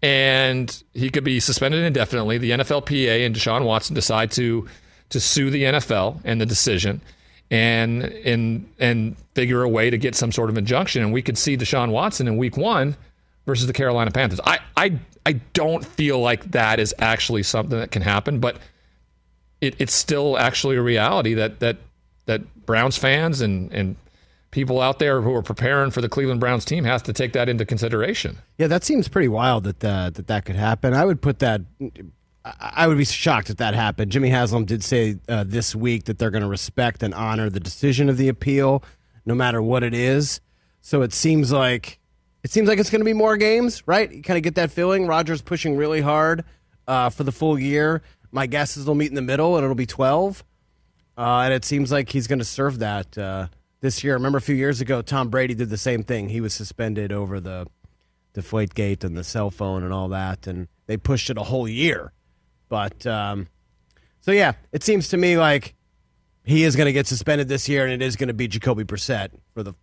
[0.03, 2.39] and he could be suspended indefinitely.
[2.39, 4.67] The NFLPA and Deshaun Watson decide to
[5.11, 7.01] to sue the NFL and the decision,
[7.51, 11.03] and and and figure a way to get some sort of injunction.
[11.03, 12.97] And we could see Deshaun Watson in Week One
[13.47, 14.41] versus the Carolina Panthers.
[14.45, 18.59] I I I don't feel like that is actually something that can happen, but
[19.61, 21.79] it, it's still actually a reality that that
[22.27, 23.97] that Browns fans and and
[24.51, 27.49] people out there who are preparing for the Cleveland Browns team has to take that
[27.49, 28.39] into consideration.
[28.57, 30.95] Yeah, that seems pretty wild that uh, that that could happen.
[30.95, 31.63] I would put that.
[32.61, 34.11] I would be shocked if that happened.
[34.11, 37.61] Jimmy Haslam did say uh, this week that they're going to respect and honor the
[37.61, 38.83] decision of the appeal,
[39.27, 40.41] no matter what it is.
[40.81, 41.99] So it seems like
[42.43, 44.11] it seems like it's going to be more games, right?
[44.11, 45.07] You kind of get that feeling.
[45.07, 46.45] Rogers pushing really hard
[46.87, 48.03] uh, for the full year.
[48.31, 50.45] My guess is they'll meet in the middle, and it'll be twelve.
[51.19, 53.49] Uh, and it seems like he's going to serve that uh,
[53.81, 54.15] this year.
[54.15, 56.29] I remember a few years ago, Tom Brady did the same thing.
[56.29, 57.67] He was suspended over the
[58.35, 61.69] deflate gate and the cell phone and all that, and they pushed it a whole
[61.69, 62.13] year.
[62.69, 63.49] But um,
[64.21, 65.75] so yeah, it seems to me like
[66.45, 68.85] he is going to get suspended this year, and it is going to be Jacoby
[68.85, 69.75] Brissett for the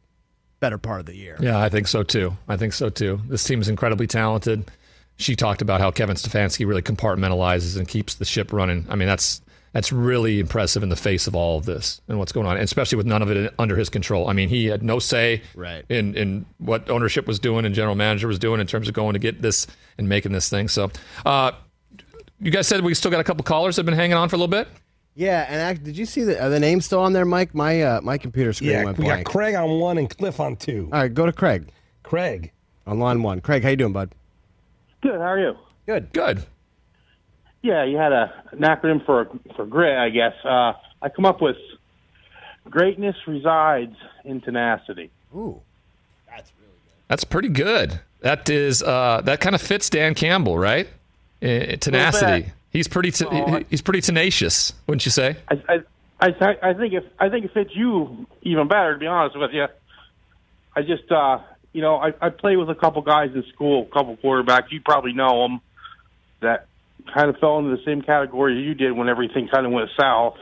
[0.59, 1.37] better part of the year.
[1.39, 2.35] Yeah, I think so too.
[2.47, 3.21] I think so too.
[3.27, 4.69] This team is incredibly talented.
[5.17, 8.85] She talked about how Kevin Stefanski really compartmentalizes and keeps the ship running.
[8.89, 9.41] I mean, that's
[9.75, 12.63] that's really impressive in the face of all of this and what's going on, and
[12.63, 14.29] especially with none of it under his control.
[14.29, 15.83] I mean, he had no say right.
[15.89, 19.13] in in what ownership was doing and general manager was doing in terms of going
[19.13, 20.69] to get this and making this thing.
[20.69, 20.91] So,
[21.25, 21.51] uh,
[22.39, 24.37] you guys said we still got a couple callers that have been hanging on for
[24.37, 24.69] a little bit.
[25.13, 27.53] Yeah, and act, did you see the are the names still on there, Mike?
[27.53, 29.25] My uh, my computer screen Yeah, went we blank.
[29.25, 30.87] got Craig on one and Cliff on two.
[30.93, 31.69] All right, go to Craig.
[32.01, 32.53] Craig
[32.87, 33.41] on line one.
[33.41, 34.15] Craig, how you doing, bud?
[35.01, 35.19] Good.
[35.19, 35.55] How are you?
[35.85, 36.13] Good.
[36.13, 36.45] Good.
[37.65, 40.33] Yeah, you had a an acronym for for grit, I guess.
[40.43, 41.57] Uh, I come up with
[42.69, 45.09] greatness resides in tenacity.
[45.35, 45.59] Ooh.
[46.29, 47.07] That's really good.
[47.07, 47.99] That's pretty good.
[48.21, 50.87] That is uh, that kind of fits Dan Campbell, right?
[51.41, 52.51] Uh, tenacity.
[52.69, 53.09] He's pretty.
[53.11, 55.37] Te- Oh, I- he's pretty tenacious, wouldn't you say?
[55.49, 58.93] I I I, I think if I think it fits you even better.
[58.93, 59.65] To be honest with you,
[60.75, 61.39] I just uh,
[61.73, 64.71] you know I I played with a couple guys in school, a couple quarterbacks.
[64.71, 65.61] You probably know them
[66.41, 66.67] that
[67.13, 70.37] kind of fell into the same category you did when everything kind of went south.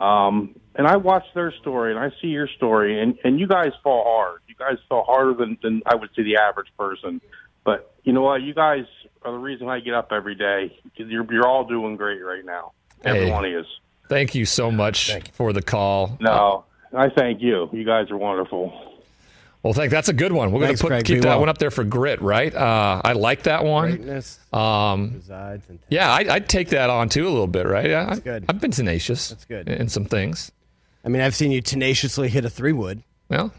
[0.00, 3.70] Um, and I watched their story, and I see your story, and and you guys
[3.82, 4.40] fall hard.
[4.48, 7.20] You guys fall harder than than I would see the average person.
[7.64, 8.42] But you know what?
[8.42, 8.84] You guys
[9.22, 10.78] are the reason I get up every day.
[10.96, 12.72] You're you're all doing great right now.
[13.02, 13.30] Hey.
[13.30, 13.66] one of.
[14.08, 16.16] Thank you so much for the call.
[16.20, 17.68] No, I thank you.
[17.72, 18.93] You guys are wonderful.
[19.64, 20.52] Well, thank that's a good one.
[20.52, 21.04] We're going to put Craig.
[21.06, 21.40] keep that well.
[21.40, 22.54] one up there for grit, right?
[22.54, 23.92] Uh, I like that one.
[23.96, 27.86] Greatness Um, resides in yeah, I, I'd take that on too a little bit, right?
[27.86, 28.44] I, That's good.
[28.48, 29.30] I've been tenacious.
[29.30, 29.68] That's good.
[29.70, 30.52] in some things.
[31.04, 33.02] I mean, I've seen you tenaciously hit a three wood.
[33.30, 33.52] Well,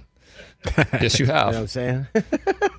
[0.94, 1.28] yes, you have.
[1.28, 1.54] You know have.
[1.54, 2.08] what I'm saying?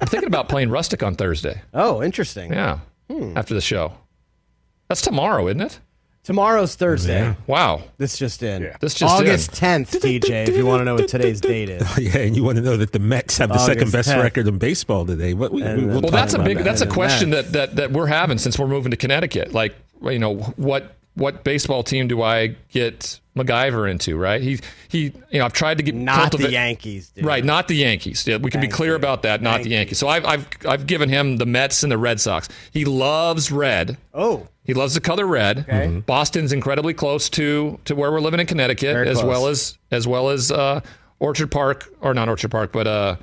[0.00, 1.62] I'm thinking about playing Rustic on Thursday.
[1.74, 2.52] oh, interesting.
[2.52, 2.78] Yeah,
[3.10, 3.36] Hmm.
[3.36, 3.92] after the show.
[4.88, 5.80] That's tomorrow, isn't it?
[6.26, 7.36] Tomorrow's Thursday.
[7.46, 7.84] Wow.
[7.98, 8.72] This just in.
[8.80, 9.52] This just August.
[9.52, 11.98] 10th, TJ, if you want to know what today's date is.
[12.00, 14.24] yeah, and you want to know that the Mets have the second best 10th.
[14.24, 15.34] record in baseball today.
[15.34, 16.56] What we, And we, we'll Well, that's a big.
[16.56, 16.64] that.
[16.64, 19.52] That's a question that, that that we're having since we're moving to Connecticut.
[19.52, 24.16] Like, you know, what what baseball team do I get MacGyver into?
[24.16, 24.40] Right?
[24.40, 25.12] He he.
[25.30, 27.24] You know, I've tried to get Not the Yankees, dude.
[27.24, 28.26] Right, not the Yankees.
[28.26, 28.96] Yeah, we can Thank be clear you.
[28.96, 29.42] about that.
[29.42, 29.70] Not the.
[29.70, 29.98] Yankees.
[29.98, 32.48] So I've I've I've given him the Mets and the Red Sox.
[32.70, 33.98] He loves red.
[34.14, 35.60] Oh, He loves the color red.
[35.60, 35.86] Okay.
[35.88, 36.06] Mhm.
[36.06, 39.26] Boston's incredibly close to to where we're living in Connecticut, Very as close.
[39.28, 40.80] well as as well as uh,
[41.18, 43.16] Orchard Park or not Orchard Park, but uh,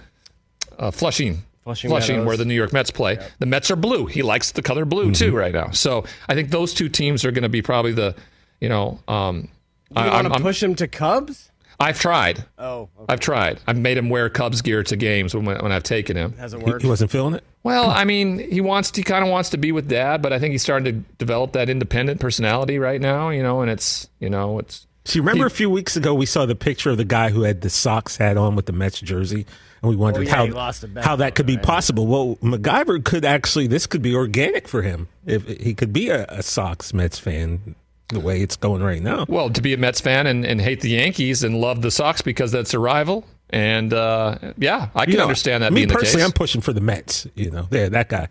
[0.79, 1.43] uh, Flushing.
[1.63, 2.25] Flushing Meadows.
[2.25, 3.17] where the New York Mets play.
[3.39, 4.05] The Mets are blue.
[4.05, 5.13] He likes the color blue Mm-hmm.
[5.13, 5.71] too right now.
[5.71, 8.15] So I think those two teams are going to be probably the,
[8.59, 9.49] you know, um,
[9.91, 11.49] you I, want to push him to Cubs?
[11.79, 12.43] I've tried.
[12.57, 13.05] Oh, okay.
[13.09, 13.59] I've tried.
[13.67, 16.33] I've made him wear Cubs gear to games when when I've taken him.
[16.37, 16.81] hasn't worked.
[16.83, 17.43] he wasn't feeling it.
[17.63, 20.39] Well, I mean, he wants he kind of wants to be with dad, but I
[20.39, 24.29] think he's starting to develop that independent personality right now, you know, and it's, you
[24.29, 27.29] know, it's See, remember a few weeks ago we saw the picture of the guy
[27.29, 29.45] who had the Sox hat on with the Mets jersey,
[29.81, 31.63] and we wondered Oh, yeah, how lost a bet how that could be right?
[31.63, 32.07] possible.
[32.07, 36.25] Well, MacGyver could actually this could be organic for him if he could be a,
[36.29, 37.75] a Sox Mets fan
[38.09, 39.25] the way it's going right now.
[39.27, 42.21] well, to be a Mets fan and, and hate the Yankees and love the Sox
[42.21, 43.25] because that's a rival.
[43.49, 46.25] And uh, yeah, I can You know, understand that Me being the personally, case.
[46.25, 47.27] I'm pushing for the Mets.
[47.35, 48.27] You know, yeah, that guy.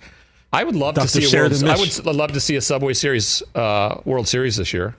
[0.52, 1.06] I would love Dr.
[1.08, 4.56] to see a World, I would love to see a Subway Series uh, World Series
[4.56, 4.94] this year.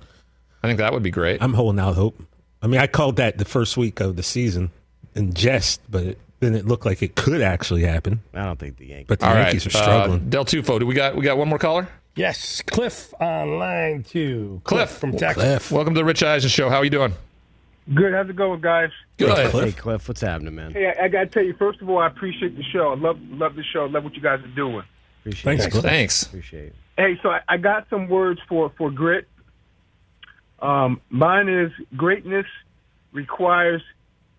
[0.64, 1.42] I think that would be great.
[1.44, 2.24] I'm holding out hope.
[2.62, 4.72] I mean, I called that the first week of the season
[5.14, 8.22] in jest, but it, then it looked like it could actually happen.
[8.34, 9.08] I don't think the Yankees.
[9.10, 10.20] But the All Yankees right, are struggling.
[10.22, 11.90] Uh, Del Tufo, do we got we got one more caller?
[12.16, 14.62] Yes, Cliff on line two.
[14.64, 15.44] Cliff from Texas.
[15.44, 15.72] Cliff.
[15.72, 16.70] Welcome to the Rich Eisen Show.
[16.70, 17.14] How are you doing?
[17.94, 18.14] Good.
[18.14, 18.92] How's it going, guys?
[19.18, 19.52] Good.
[19.52, 20.72] Hey, Cliff, what's happening, man?
[20.72, 22.92] Hey, I, I got to tell you, first of all, I appreciate the show.
[22.92, 23.84] I love love the show.
[23.84, 24.84] I love what you guys are doing.
[25.22, 25.72] Appreciate Thanks, it.
[25.72, 25.84] Cliff.
[25.84, 26.24] Thanks.
[26.24, 26.76] Appreciate it.
[26.98, 29.28] Hey, so I, I got some words for for grit.
[30.64, 32.46] Um, mine is greatness
[33.12, 33.82] requires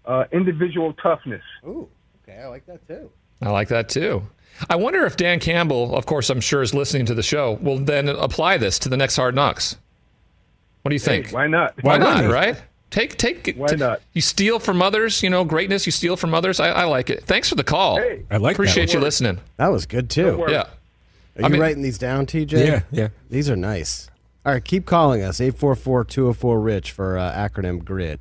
[0.07, 1.43] uh, individual toughness.
[1.67, 1.89] Ooh,
[2.27, 3.11] okay, I like that too.
[3.43, 4.23] I like that too.
[4.71, 7.79] I wonder if Dan Campbell, of course, I'm sure is listening to the show, will
[7.79, 9.77] then apply this to the next Hard Knocks.
[10.83, 11.27] What do you think?
[11.27, 11.75] Hey, why not?
[11.83, 12.15] Why, Why not?
[12.17, 12.33] wouldn't?
[12.33, 12.63] Right?
[12.91, 13.55] Take take.
[13.57, 14.01] Why not?
[14.13, 15.23] You steal from others.
[15.23, 15.85] You know, greatness.
[15.87, 16.61] You steal from others.
[16.61, 17.25] I, I like it.
[17.25, 17.97] Thanks for the call.
[17.99, 18.63] Hey, I like that.
[18.63, 19.41] Appreciate you listening.
[19.57, 20.45] That was good too.
[20.49, 20.61] Yeah.
[20.63, 20.69] Are
[21.43, 22.53] I you mean- writing these down, TJ?
[22.67, 23.09] Yeah, yeah.
[23.31, 24.09] These are nice.
[24.47, 25.41] All right, keep calling us.
[25.41, 28.21] 844-204-RICH for uh, acronym GRID.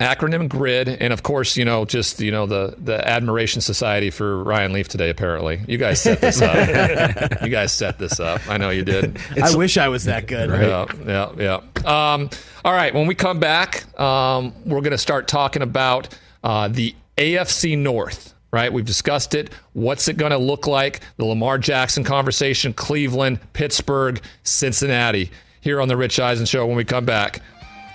[0.00, 4.42] acronym grid and of course you know just you know the the admiration society for
[4.42, 5.60] ryan leaf today apparently.
[5.68, 6.54] You guys set this up.
[7.42, 8.40] You guys set this up.
[8.48, 9.18] I know you did.
[9.40, 10.50] I wish I was that good.
[10.50, 12.12] yeah yeah yeah.
[12.14, 12.28] Um,
[12.64, 16.08] all right when we come back um, we're going to start talking about
[16.42, 18.72] uh, the afc north right?
[18.72, 19.50] We've discussed it.
[19.72, 21.00] What's it going to look like?
[21.16, 25.30] The lamar jackson conversation cleveland pittsburgh cincinnati
[25.64, 27.40] here on the rich eisen show when we come back.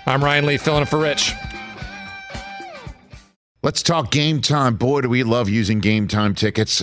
[0.04, 1.32] I'm ryan Leaf, filling in for rich.
[3.62, 4.74] Let's talk game time.
[4.74, 6.82] Boy, do we love using game time tickets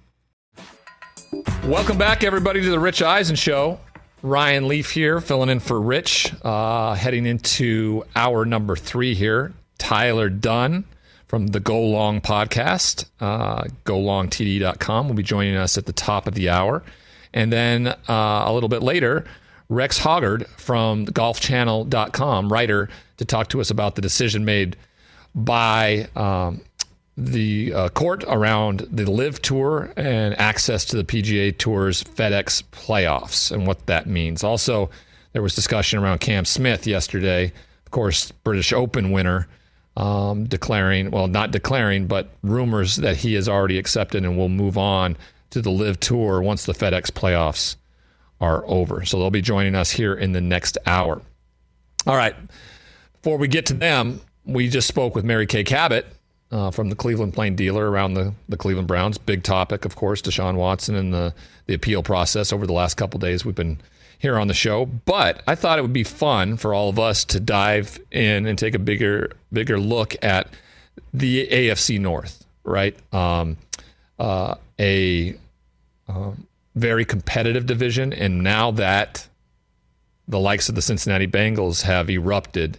[1.63, 3.79] Welcome back, everybody, to the Rich Eisen Show.
[4.21, 9.53] Ryan Leaf here, filling in for Rich, uh, heading into hour number three here.
[9.77, 10.83] Tyler Dunne
[11.27, 16.33] from the Go Long podcast, uh, golongtd.com, will be joining us at the top of
[16.33, 16.83] the hour.
[17.33, 19.23] And then uh, a little bit later,
[19.69, 24.75] Rex Hoggard from golfchannel.com, writer, to talk to us about the decision made
[25.33, 26.59] by um,
[27.17, 33.51] the uh, court around the LIV Tour and access to the PGA Tour's FedEx playoffs
[33.51, 34.43] and what that means.
[34.43, 34.89] Also,
[35.33, 37.51] there was discussion around Cam Smith yesterday,
[37.85, 39.47] of course, British Open winner,
[39.97, 44.77] um, declaring, well, not declaring, but rumors that he has already accepted and will move
[44.77, 45.17] on
[45.49, 47.75] to the LIV Tour once the FedEx playoffs
[48.39, 49.05] are over.
[49.05, 51.21] So they'll be joining us here in the next hour.
[52.07, 52.35] All right.
[53.21, 56.07] Before we get to them, we just spoke with Mary Kay Cabot
[56.51, 59.17] uh, from the Cleveland Plain Dealer around the, the Cleveland Browns.
[59.17, 61.33] Big topic, of course, Deshaun Watson and the,
[61.65, 63.45] the appeal process over the last couple days.
[63.45, 63.79] We've been
[64.19, 67.25] here on the show, but I thought it would be fun for all of us
[67.25, 70.47] to dive in and take a bigger bigger look at
[71.13, 72.95] the AFC North, right?
[73.13, 73.57] Um,
[74.19, 75.35] uh, a
[76.07, 76.45] um,
[76.75, 79.27] very competitive division, and now that
[80.27, 82.77] the likes of the Cincinnati Bengals have erupted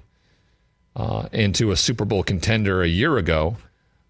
[0.97, 3.57] uh, into a Super Bowl contender a year ago,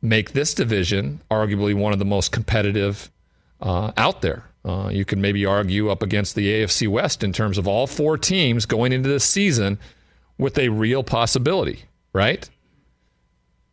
[0.01, 3.11] make this division arguably one of the most competitive
[3.61, 4.45] uh, out there.
[4.65, 8.17] Uh, you can maybe argue up against the AFC West in terms of all four
[8.17, 9.79] teams going into this season
[10.39, 12.49] with a real possibility, right?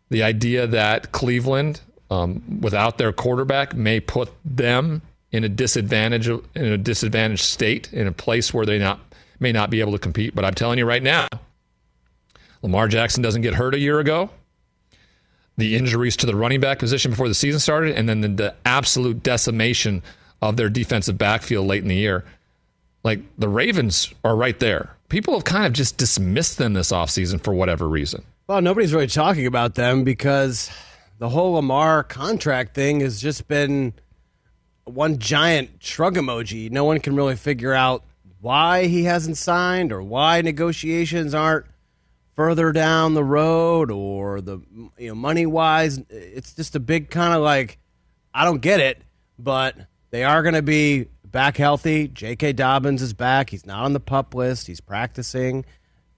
[0.09, 6.41] The idea that Cleveland, um, without their quarterback, may put them in a disadvantage in
[6.55, 8.99] a disadvantaged state in a place where they not
[9.39, 10.33] may not be able to compete.
[10.33, 11.27] But I'm telling you right now,
[12.61, 14.29] Lamar Jackson doesn't get hurt a year ago.
[15.57, 18.55] The injuries to the running back position before the season started, and then the, the
[18.65, 20.01] absolute decimation
[20.41, 22.23] of their defensive backfield late in the year.
[23.03, 24.95] Like the Ravens are right there.
[25.09, 28.23] People have kind of just dismissed them this offseason for whatever reason.
[28.47, 30.71] Well, nobody's really talking about them because
[31.17, 33.93] the whole Lamar contract thing has just been
[34.85, 36.71] one giant shrug emoji.
[36.71, 38.03] No one can really figure out
[38.41, 41.65] why he hasn't signed or why negotiations aren't
[42.39, 44.61] further down the road or the
[44.97, 45.99] you know money wise.
[46.09, 47.79] It's just a big kind of like
[48.33, 49.01] I don't get it,
[49.37, 49.75] but
[50.11, 52.07] they are going to be back healthy.
[52.07, 52.53] J.K.
[52.53, 53.49] Dobbins is back.
[53.49, 54.67] He's not on the pup list.
[54.67, 55.65] He's practicing.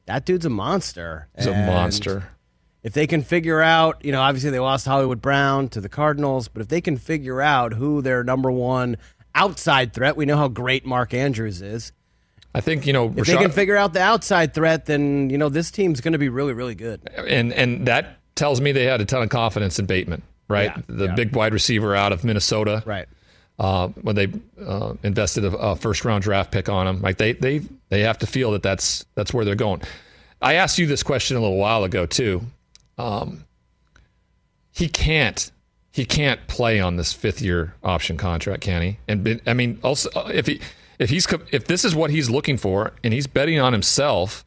[0.05, 1.27] That dude's a monster.
[1.35, 2.29] He's a monster.
[2.83, 6.49] If they can figure out, you know, obviously they lost Hollywood Brown to the Cardinals,
[6.49, 8.97] but if they can figure out who their number one
[9.33, 11.91] outside threat, we know how great Mark Andrews is.
[12.53, 15.49] I think you know If they can figure out the outside threat, then you know
[15.49, 17.09] this team's going to be really, really good.
[17.15, 20.71] and and that tells me they had a ton of confidence in Bateman, right?
[20.75, 21.15] Yeah, the yeah.
[21.15, 23.07] big wide receiver out of Minnesota, right?
[23.59, 24.27] Uh, when they
[24.65, 28.17] uh, invested a, a first round draft pick on him, like they they they have
[28.17, 29.81] to feel that that's that's where they're going.
[30.41, 32.41] I asked you this question a little while ago too.
[32.97, 33.45] Um,
[34.71, 35.51] he can't
[35.91, 38.97] he can't play on this fifth year option contract, can he?
[39.07, 40.61] And I mean, also if he
[41.01, 44.45] if he's if this is what he's looking for, and he's betting on himself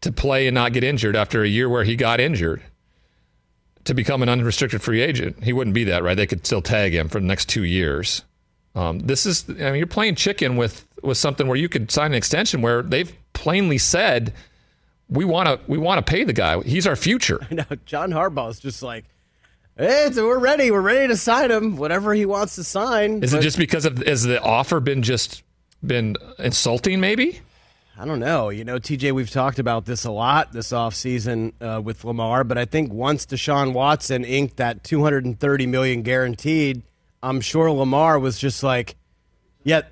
[0.00, 2.62] to play and not get injured after a year where he got injured
[3.84, 5.44] to become an unrestricted free agent.
[5.44, 6.16] He wouldn't be that, right?
[6.16, 8.24] They could still tag him for the next two years.
[8.74, 12.12] Um, this is, I mean, you're playing chicken with with something where you could sign
[12.12, 14.32] an extension where they've plainly said
[15.10, 16.62] we want to we want to pay the guy.
[16.62, 17.46] He's our future.
[17.50, 19.04] I know John Harbaugh's just like,
[19.76, 20.70] hey, so we're ready.
[20.70, 21.76] We're ready to sign him.
[21.76, 23.22] Whatever he wants to sign.
[23.22, 25.42] Is it just because of has the offer been just
[25.84, 27.00] been insulting?
[27.00, 27.40] Maybe.
[27.98, 28.48] I don't know.
[28.48, 32.56] You know, TJ, we've talked about this a lot this offseason uh, with Lamar, but
[32.56, 36.82] I think once Deshaun Watson inked that 230 million guaranteed,
[37.22, 38.94] I'm sure Lamar was just like,
[39.64, 39.82] yeah,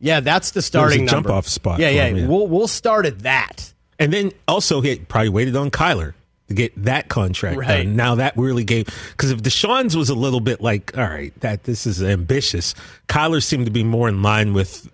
[0.00, 2.26] yeah, that's the starting jump off spot Yeah, yeah, him, yeah.
[2.26, 3.72] We'll we'll start at that.
[3.98, 6.14] And then also he probably waited on Kyler
[6.48, 7.84] to get that contract Right.
[7.84, 7.96] done.
[7.96, 11.64] Now that really gave because if Deshaun's was a little bit like, all right, that
[11.64, 12.74] this is ambitious.
[13.08, 14.88] Kyler seemed to be more in line with.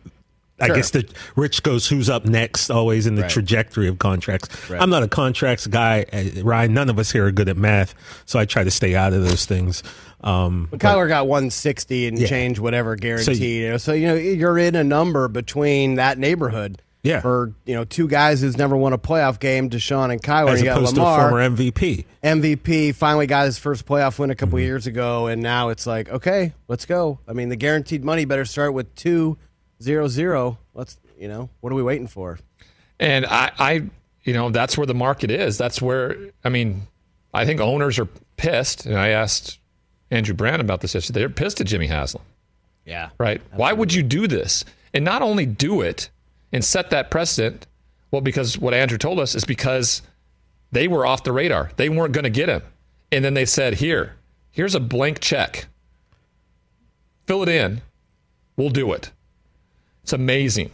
[0.61, 1.05] I guess the
[1.37, 3.31] rich goes who's up next always in the Right.
[3.31, 4.49] trajectory of contracts.
[4.69, 4.81] Right.
[4.83, 6.75] I'm not a contracts guy, uh, Ryan.
[6.75, 7.95] None of us here are good at math,
[8.27, 9.83] so I try to stay out of those things.
[10.25, 12.27] Um, But Kyler got 160 and Yeah.
[12.27, 13.39] change whatever guaranteed.
[13.41, 16.83] you know, so you know you're in a number between that neighborhood.
[17.05, 17.21] Yeah.
[17.21, 20.51] For you know two guys who's never won a playoff game, Deshaun and Kyler.
[20.55, 21.29] as you got opposed to a Lamar.
[21.31, 22.05] former MVP.
[22.25, 24.67] MVP finally got his first playoff win a couple Mm-hmm.
[24.67, 27.21] years ago, and now it's like, okay, let's go.
[27.29, 29.39] I mean, the guaranteed money better start with two
[29.83, 30.59] zero zero.
[30.75, 32.39] Let's, you know, what are we waiting for?
[33.01, 33.73] And I, I,
[34.25, 35.57] you know, that's where the market is.
[35.59, 36.83] That's where, I mean,
[37.33, 38.87] I think owners are pissed.
[38.87, 39.59] And I asked
[40.11, 41.21] Andrew Brandt about this yesterday.
[41.21, 42.25] They're pissed at Jimmy Haslam,
[42.85, 43.41] Yeah, right?
[43.53, 44.65] Why would you do this?
[44.95, 46.11] And not only do it
[46.53, 47.67] and set that precedent,
[48.11, 50.03] well, because what Andrew told us is because
[50.73, 51.71] they were off the radar.
[51.77, 52.63] They weren't going to get him.
[53.13, 54.17] And then they said, here,
[54.51, 55.67] here's a blank check.
[57.27, 57.83] Fill it in.
[58.57, 59.11] We'll do it.
[60.09, 60.71] It's amazing.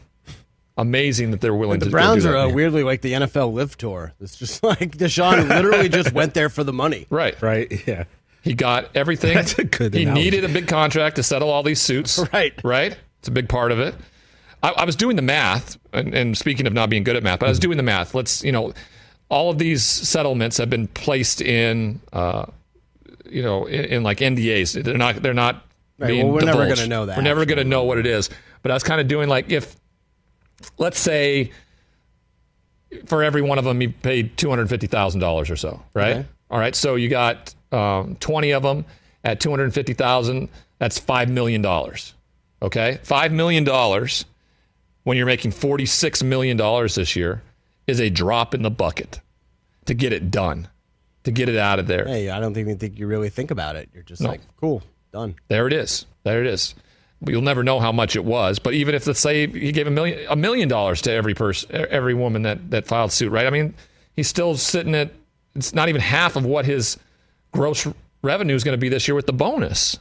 [0.77, 2.51] Amazing that they're willing the to The Browns do are that.
[2.51, 4.13] uh, weirdly like the NFL LIV Tour.
[4.21, 7.09] It's just like Deshaun literally just went there for the money.
[7.11, 7.41] Right.
[7.43, 7.85] Right.
[7.85, 8.05] Yeah.
[8.43, 9.35] He got everything.
[9.35, 10.23] That's a good He analogy.
[10.23, 12.21] needed a big contract to settle all these suits.
[12.33, 12.53] Right.
[12.63, 12.97] Right.
[13.19, 13.97] It's a big part of it.
[14.63, 17.41] I, I was doing the math, and, and speaking of not being good at math,
[17.41, 18.15] but I was doing the math.
[18.15, 18.73] Let's, you know,
[19.29, 22.47] all of these settlements have been placed in, uh,
[23.29, 24.81] you know, in, in like NDAs.
[24.85, 25.17] They're not.
[25.25, 25.65] They're not.
[25.97, 28.07] Right, being well, we're never gonna know that, We're never going to know what it
[28.07, 28.29] is.
[28.65, 29.77] But I was kind of doing like if,
[30.79, 31.53] let's say,
[33.07, 36.17] for every one of them, you paid two hundred fifty thousand dollars or so, right?
[36.17, 36.27] Okay.
[36.51, 38.85] All right, so you got um, twenty of them
[39.23, 40.49] at two hundred fifty thousand.
[40.79, 42.15] That's five million dollars.
[42.63, 44.25] Okay, five million dollars
[45.03, 47.43] when you're making forty six million dollars this year
[47.87, 49.21] is a drop in the bucket
[49.85, 50.69] to get it done.
[51.25, 52.07] to get it out of there.
[52.07, 53.91] Hey, I don't even think you really think about it.
[53.93, 54.29] You're just No.
[54.31, 55.35] like, cool, done.
[55.49, 56.07] There it is.
[56.23, 56.75] There it is.
[57.27, 59.91] You'll never know how much it was, but even if let's say he gave a
[59.91, 63.47] million a million dollars to every person, every woman that that filed suit, right?
[63.47, 63.75] I mean,
[64.15, 65.11] he's still sitting at
[65.55, 66.99] it's not even half of what his
[67.53, 67.87] gross
[68.23, 69.99] revenue is going to be this year with the bonus.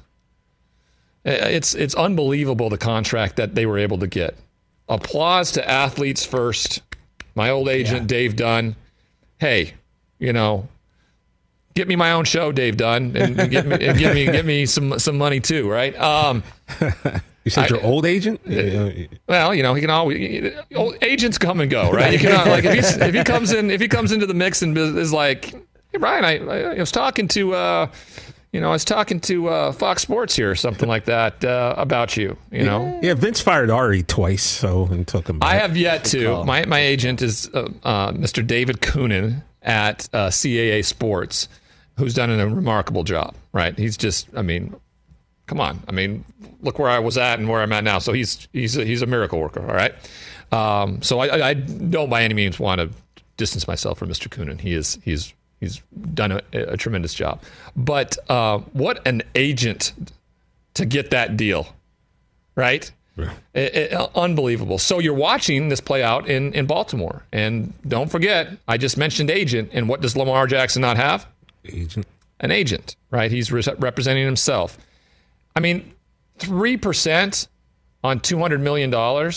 [1.25, 4.35] It's it's unbelievable the contract that they were able to get.
[4.89, 6.81] Applause to athletes first.
[7.35, 8.75] My old agent Dave Dunn.
[9.39, 9.73] Hey,
[10.19, 10.67] you know,
[11.73, 14.65] get me my own show, Dave Dunn, and get me and give me give me
[14.65, 15.95] some some money too, right?
[15.99, 16.43] Um,
[17.45, 18.39] You said I- your old agent?
[19.27, 22.13] well, you know, he can always old agents come and go, right?
[22.13, 24.61] You cannot like if, he's, if he comes in if he comes into the mix
[24.61, 25.47] and is like,
[25.91, 27.87] hey Brian, I, I was talking to uh,
[28.53, 31.75] you know I was talking to uh, Fox Sports here or something like that uh,
[31.77, 32.97] about you, you know.
[33.03, 35.39] Yeah, Vince fired Ari twice, so and took him.
[35.39, 35.49] Back.
[35.53, 36.45] I have yet to.
[36.45, 38.45] My my agent is uh, uh, Mr.
[38.47, 41.49] David Coonan at uh, CAA Sports,
[41.97, 43.35] who's done a remarkable job.
[43.51, 43.77] Right?
[43.77, 44.27] He's just.
[44.35, 44.75] I mean,
[45.47, 45.81] come on.
[45.87, 46.25] I mean,
[46.61, 47.99] look where I was at and where I'm at now.
[47.99, 49.61] So he's he's a, he's a miracle worker.
[49.61, 49.93] All right.
[50.51, 52.89] Um, so I, I- don't by any means want to
[53.37, 54.27] distance myself from Mr.
[54.29, 54.59] Coonan.
[54.61, 55.81] He is he's he's
[56.13, 57.41] done a, a tremendous job.
[57.75, 59.93] But uh, what an agent
[60.75, 61.67] to get that deal,
[62.55, 62.91] right?
[63.53, 64.77] It- it- unbelievable.
[64.79, 67.23] So you're watching this play out in, in Baltimore.
[67.31, 69.69] And don't forget, I just mentioned agent.
[69.71, 71.27] And what does Lamar Jackson not have?
[71.65, 72.05] Agent.
[72.39, 73.31] An agent, right?
[73.31, 74.77] He's re- representing himself.
[75.55, 75.93] I mean,
[76.39, 77.47] 3%
[78.03, 79.33] on $200 million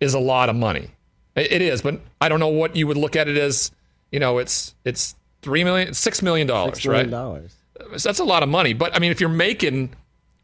[0.00, 0.90] is a lot of money.
[1.34, 3.70] It- it is, but I don't know what you would look at it as.
[4.10, 7.10] You know, it's it's three million, six million dollars, Six million right?
[7.10, 7.54] dollars.
[7.98, 8.72] So that's a lot of money.
[8.72, 9.90] But I mean, if you're making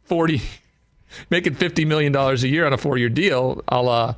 [0.02, 0.42] forty,
[1.30, 4.14] making fifty million dollars a year on a four-year deal, a la,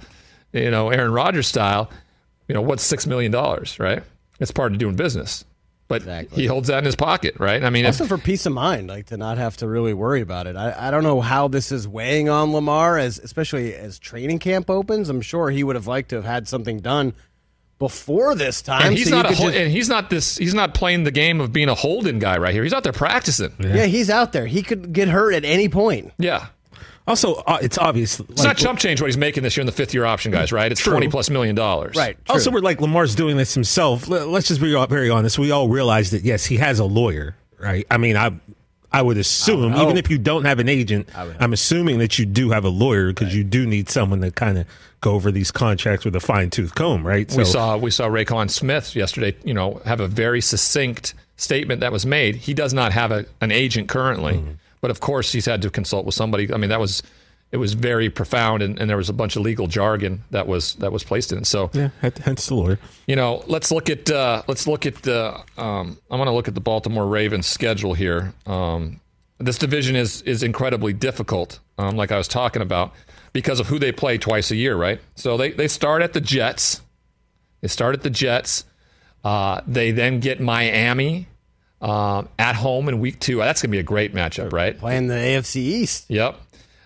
[0.52, 1.88] you know, Aaron Rodgers style,
[2.48, 4.02] you know, what's six million dollars, right?
[4.40, 5.44] It's part of doing business.
[5.88, 7.62] But he holds that in his pocket, right?
[7.62, 10.20] I mean, if, also for peace of mind, like to not have to really worry
[10.20, 10.56] about it.
[10.56, 14.68] I, I don't know how this is weighing on Lamar, as especially as training camp
[14.68, 15.08] opens.
[15.08, 17.14] I'm sure he would have liked to have had something done
[17.78, 18.86] before this time.
[18.86, 21.10] and he's so not a could just- and he's not this he's not playing the
[21.10, 22.62] game of being a holding guy right here.
[22.62, 23.52] He's out there practicing.
[23.60, 23.84] yeah.
[23.84, 24.46] he's out there.
[24.46, 26.12] He could get hurt at any point.
[26.18, 26.46] Yeah.
[27.06, 28.18] Also, uh, it's obvious.
[28.20, 30.50] It's not chump change what he's making this year in the fifth year option, guys,
[30.50, 30.70] right?
[30.72, 30.92] It's True.
[30.92, 31.94] twenty plus million dollars.
[31.96, 32.18] Right.
[32.28, 34.08] Also, we're like Lamar's doing this himself.
[34.08, 35.38] Let- Let's just be very honest.
[35.38, 37.86] We all realize that yes, he has a lawyer, right?
[37.90, 38.32] I mean, I
[38.92, 39.82] I would assume, hope.
[39.82, 43.08] even if you don't have an agent, I'm assuming that you do have a lawyer
[43.08, 44.66] because you do need someone to kind of
[45.00, 47.30] go over these contracts with a fine tooth comb, right?
[47.36, 49.36] we saw we saw Roquan Smith yesterday.
[49.44, 52.34] You know, have a very succinct statement that was made.
[52.36, 54.50] He does not have a, an agent currently, Mm-hmm.
[54.80, 56.52] But of course he's had to consult with somebody.
[56.52, 57.02] I mean, that was
[57.52, 60.74] it was very profound, and, and there was a bunch of legal jargon that was
[60.74, 61.46] that was placed in it.
[61.46, 62.78] So yeah, hence the lawyer.
[63.06, 65.34] you know, let's look at uh, let's look at the.
[65.56, 68.34] Um, I'm going to look at the Baltimore Ravens schedule here.
[68.46, 69.00] Um,
[69.38, 72.92] this division is is incredibly difficult, um, like I was talking about,
[73.32, 75.00] because of who they play twice a year, right?
[75.14, 76.82] So they they start at the Jets.
[77.60, 78.64] They start at the Jets.
[79.24, 81.26] Uh, they then get Miami
[81.80, 83.38] um, at home in week two.
[83.38, 84.78] That's going to be a great matchup, right?
[84.78, 86.06] Playing the AFC East.
[86.08, 86.40] Yep.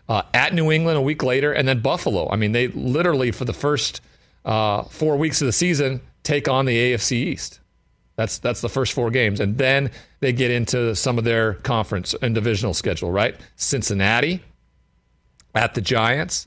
[0.08, 2.28] Uh, at New England a week later, and then Buffalo.
[2.30, 4.00] I mean, they literally for the first
[4.44, 7.60] uh, four weeks of the season take on the AFC East.
[8.16, 12.14] That's that's the first four games, and then they get into some of their conference
[12.20, 13.10] and divisional schedule.
[13.10, 14.42] Right, Cincinnati,
[15.54, 16.46] at the Giants,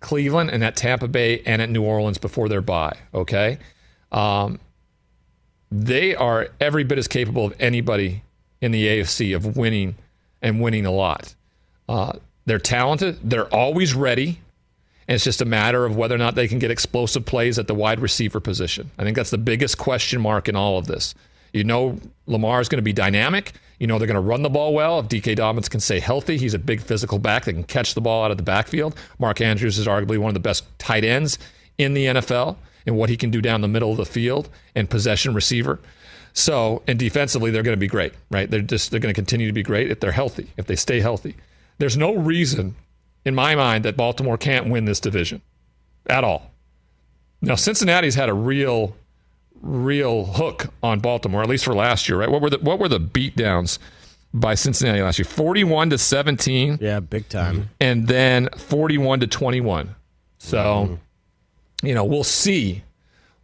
[0.00, 2.96] Cleveland, and at Tampa Bay and at New Orleans before their bye.
[3.12, 3.58] Okay,
[4.10, 4.58] um,
[5.72, 8.22] they are every bit as capable of anybody
[8.60, 9.96] in the AFC of winning
[10.42, 11.34] and winning a lot.
[11.88, 12.12] Uh,
[12.44, 13.18] they're talented.
[13.22, 14.38] They're always ready.
[15.08, 17.66] And it's just a matter of whether or not they can get explosive plays at
[17.66, 18.90] the wide receiver position.
[18.98, 21.14] I think that's the biggest question mark in all of this.
[21.52, 23.52] You know, Lamar is going to be dynamic.
[23.78, 25.00] You know, they're going to run the ball well.
[25.00, 28.00] If DK Dobbins can stay healthy, he's a big physical back that can catch the
[28.00, 28.94] ball out of the backfield.
[29.18, 31.38] Mark Andrews is arguably one of the best tight ends
[31.78, 32.56] in the NFL
[32.86, 35.78] and what he can do down the middle of the field and possession receiver.
[36.34, 38.50] So, and defensively, they're going to be great, right?
[38.50, 41.00] They're just they're going to continue to be great if they're healthy, if they stay
[41.00, 41.36] healthy.
[41.78, 42.74] There's no reason,
[43.24, 45.42] in my mind, that Baltimore can't win this division
[46.06, 46.50] at all.
[47.42, 48.96] Now, Cincinnati's had a real,
[49.60, 52.30] real hook on Baltimore, at least for last year, right?
[52.30, 53.78] What were the what were the beatdowns
[54.32, 55.26] by Cincinnati last year?
[55.26, 56.78] Forty-one to seventeen.
[56.80, 57.68] Yeah, big time.
[57.80, 59.94] And then forty-one to twenty-one.
[60.38, 60.94] So, mm-hmm.
[61.82, 62.82] You know, we'll see.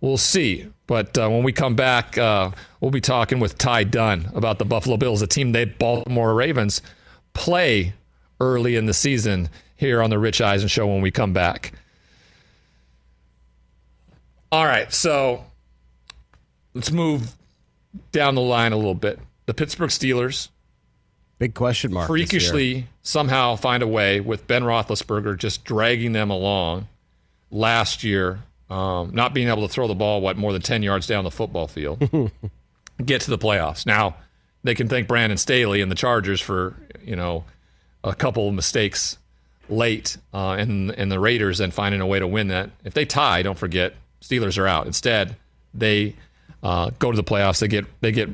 [0.01, 0.67] We'll see.
[0.87, 4.65] But uh, when we come back, uh, we'll be talking with Ty Dunne about the
[4.65, 6.81] Buffalo Bills, a team they Baltimore Ravens
[7.35, 7.93] play
[8.41, 11.73] early in the season here on the Rich Eisen Show when we come back.
[14.51, 15.45] All right, so
[16.73, 17.35] let's move
[18.13, 19.19] down the line a little bit.
[19.47, 20.49] The Pittsburgh Steelers
[21.39, 22.07] Big question mark.
[22.07, 26.89] freakishly somehow find a way with Ben Roethlisberger just dragging them along
[27.51, 28.41] last year,
[28.71, 31.31] um, not being able to throw the ball what more than ten yards down the
[31.31, 31.99] football field,
[33.05, 33.87] get to the playoffs.
[33.87, 34.17] Now
[34.65, 37.45] they can thank Brandon Staley and the Chargers for you know
[38.05, 39.19] a couple of mistakes
[39.69, 42.71] late, uh, and and the Raiders then finding a way to win that.
[42.85, 44.87] If they tie, don't forget Steelers are out.
[44.87, 45.37] Instead,
[45.75, 46.15] they
[46.63, 47.61] uh, go to the playoffs.
[47.61, 48.29] They get they get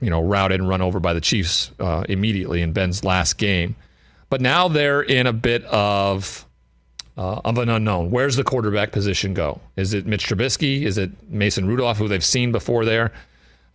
[0.00, 3.76] you know routed and run over by the Chiefs uh, immediately in Ben's last game.
[4.28, 6.46] But now they're in a bit of
[7.20, 8.10] uh, of an unknown.
[8.10, 9.60] Where's the quarterback position go?
[9.76, 10.82] Is it Mitch Trubisky?
[10.82, 13.12] Is it Mason Rudolph, who they've seen before there,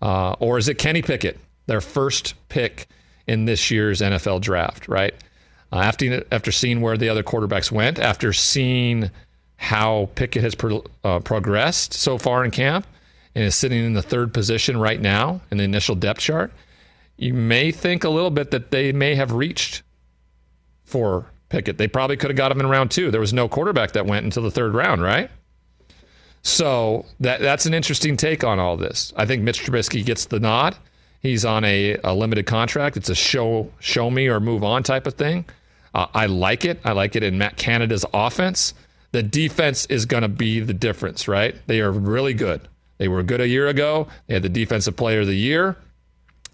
[0.01, 2.87] uh, or is it Kenny Pickett, their first pick
[3.27, 4.87] in this year's NFL draft?
[4.87, 5.13] Right
[5.71, 9.11] uh, after after seeing where the other quarterbacks went, after seeing
[9.57, 12.87] how Pickett has pro- uh, progressed so far in camp
[13.35, 16.51] and is sitting in the third position right now in the initial depth chart,
[17.17, 19.83] you may think a little bit that they may have reached
[20.83, 21.77] for Pickett.
[21.77, 23.11] They probably could have got him in round two.
[23.11, 25.29] There was no quarterback that went until the third round, right?
[26.41, 29.13] So that that's an interesting take on all this.
[29.15, 30.75] I think Mitch Trubisky gets the nod.
[31.19, 32.97] He's on a, a limited contract.
[32.97, 35.45] It's a show show me or move on type of thing.
[35.95, 36.79] Uh, I like it.
[36.83, 38.73] I like it in Matt Canada's offense.
[39.11, 41.55] The defense is going to be the difference, right?
[41.67, 42.67] They are really good.
[42.97, 44.07] They were good a year ago.
[44.27, 45.77] They had the defensive player of the year.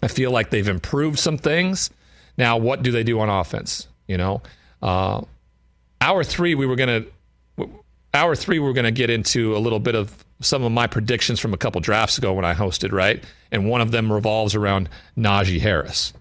[0.02, 1.90] I feel like they've improved some things.
[2.38, 3.88] Now, what do they do on offense?
[4.06, 4.42] You know,
[4.82, 5.22] uh,
[6.00, 7.04] hour three, we were going
[7.58, 7.70] to,
[8.12, 10.86] hour three, we are going to get into a little bit of some of my
[10.86, 13.22] predictions from a couple drafts ago when I hosted, right?
[13.50, 16.12] And one of them revolves around Najee Harris,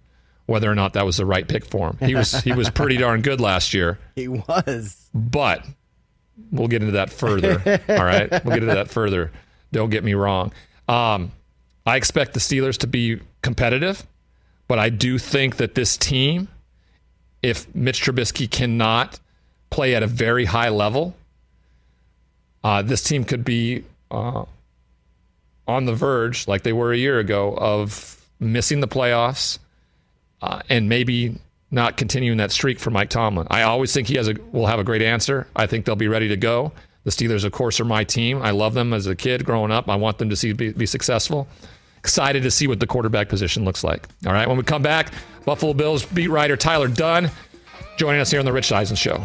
[0.45, 1.97] whether or not that was the right pick for him.
[2.07, 3.99] He was he was pretty darn good last year.
[4.16, 5.09] He was.
[5.14, 5.66] But
[6.51, 7.62] we'll get into that further.
[7.89, 9.32] all right, we'll get into that further.
[9.72, 10.51] Don't get me wrong.
[10.88, 11.32] Um,
[11.86, 14.05] I expect the Steelers to be competitive,
[14.68, 16.47] but I do think that this team,
[17.42, 19.20] if Mitch Trubisky cannot
[19.70, 21.16] play at a very high level,
[22.64, 24.46] uh, this team could be uh,
[25.68, 29.60] on the verge, like they were a year ago, of missing the playoffs
[30.42, 31.38] uh, and maybe
[31.72, 33.48] not continuing that streak for Mike Tomlin.
[33.50, 35.48] I always think he has a will have a great answer.
[35.56, 36.74] I think they'll be ready to go.
[37.04, 38.42] The Steelers, of course, are my team.
[38.42, 39.89] I love them as a kid growing up.
[39.89, 41.48] I want them to see be, be successful.
[42.02, 44.08] Excited to see what the quarterback position looks like.
[44.26, 45.14] All right, when we come back,
[45.45, 47.30] Buffalo Bills beat writer Tyler Dunne
[47.95, 49.24] joining us here on the Rich Eisen Show.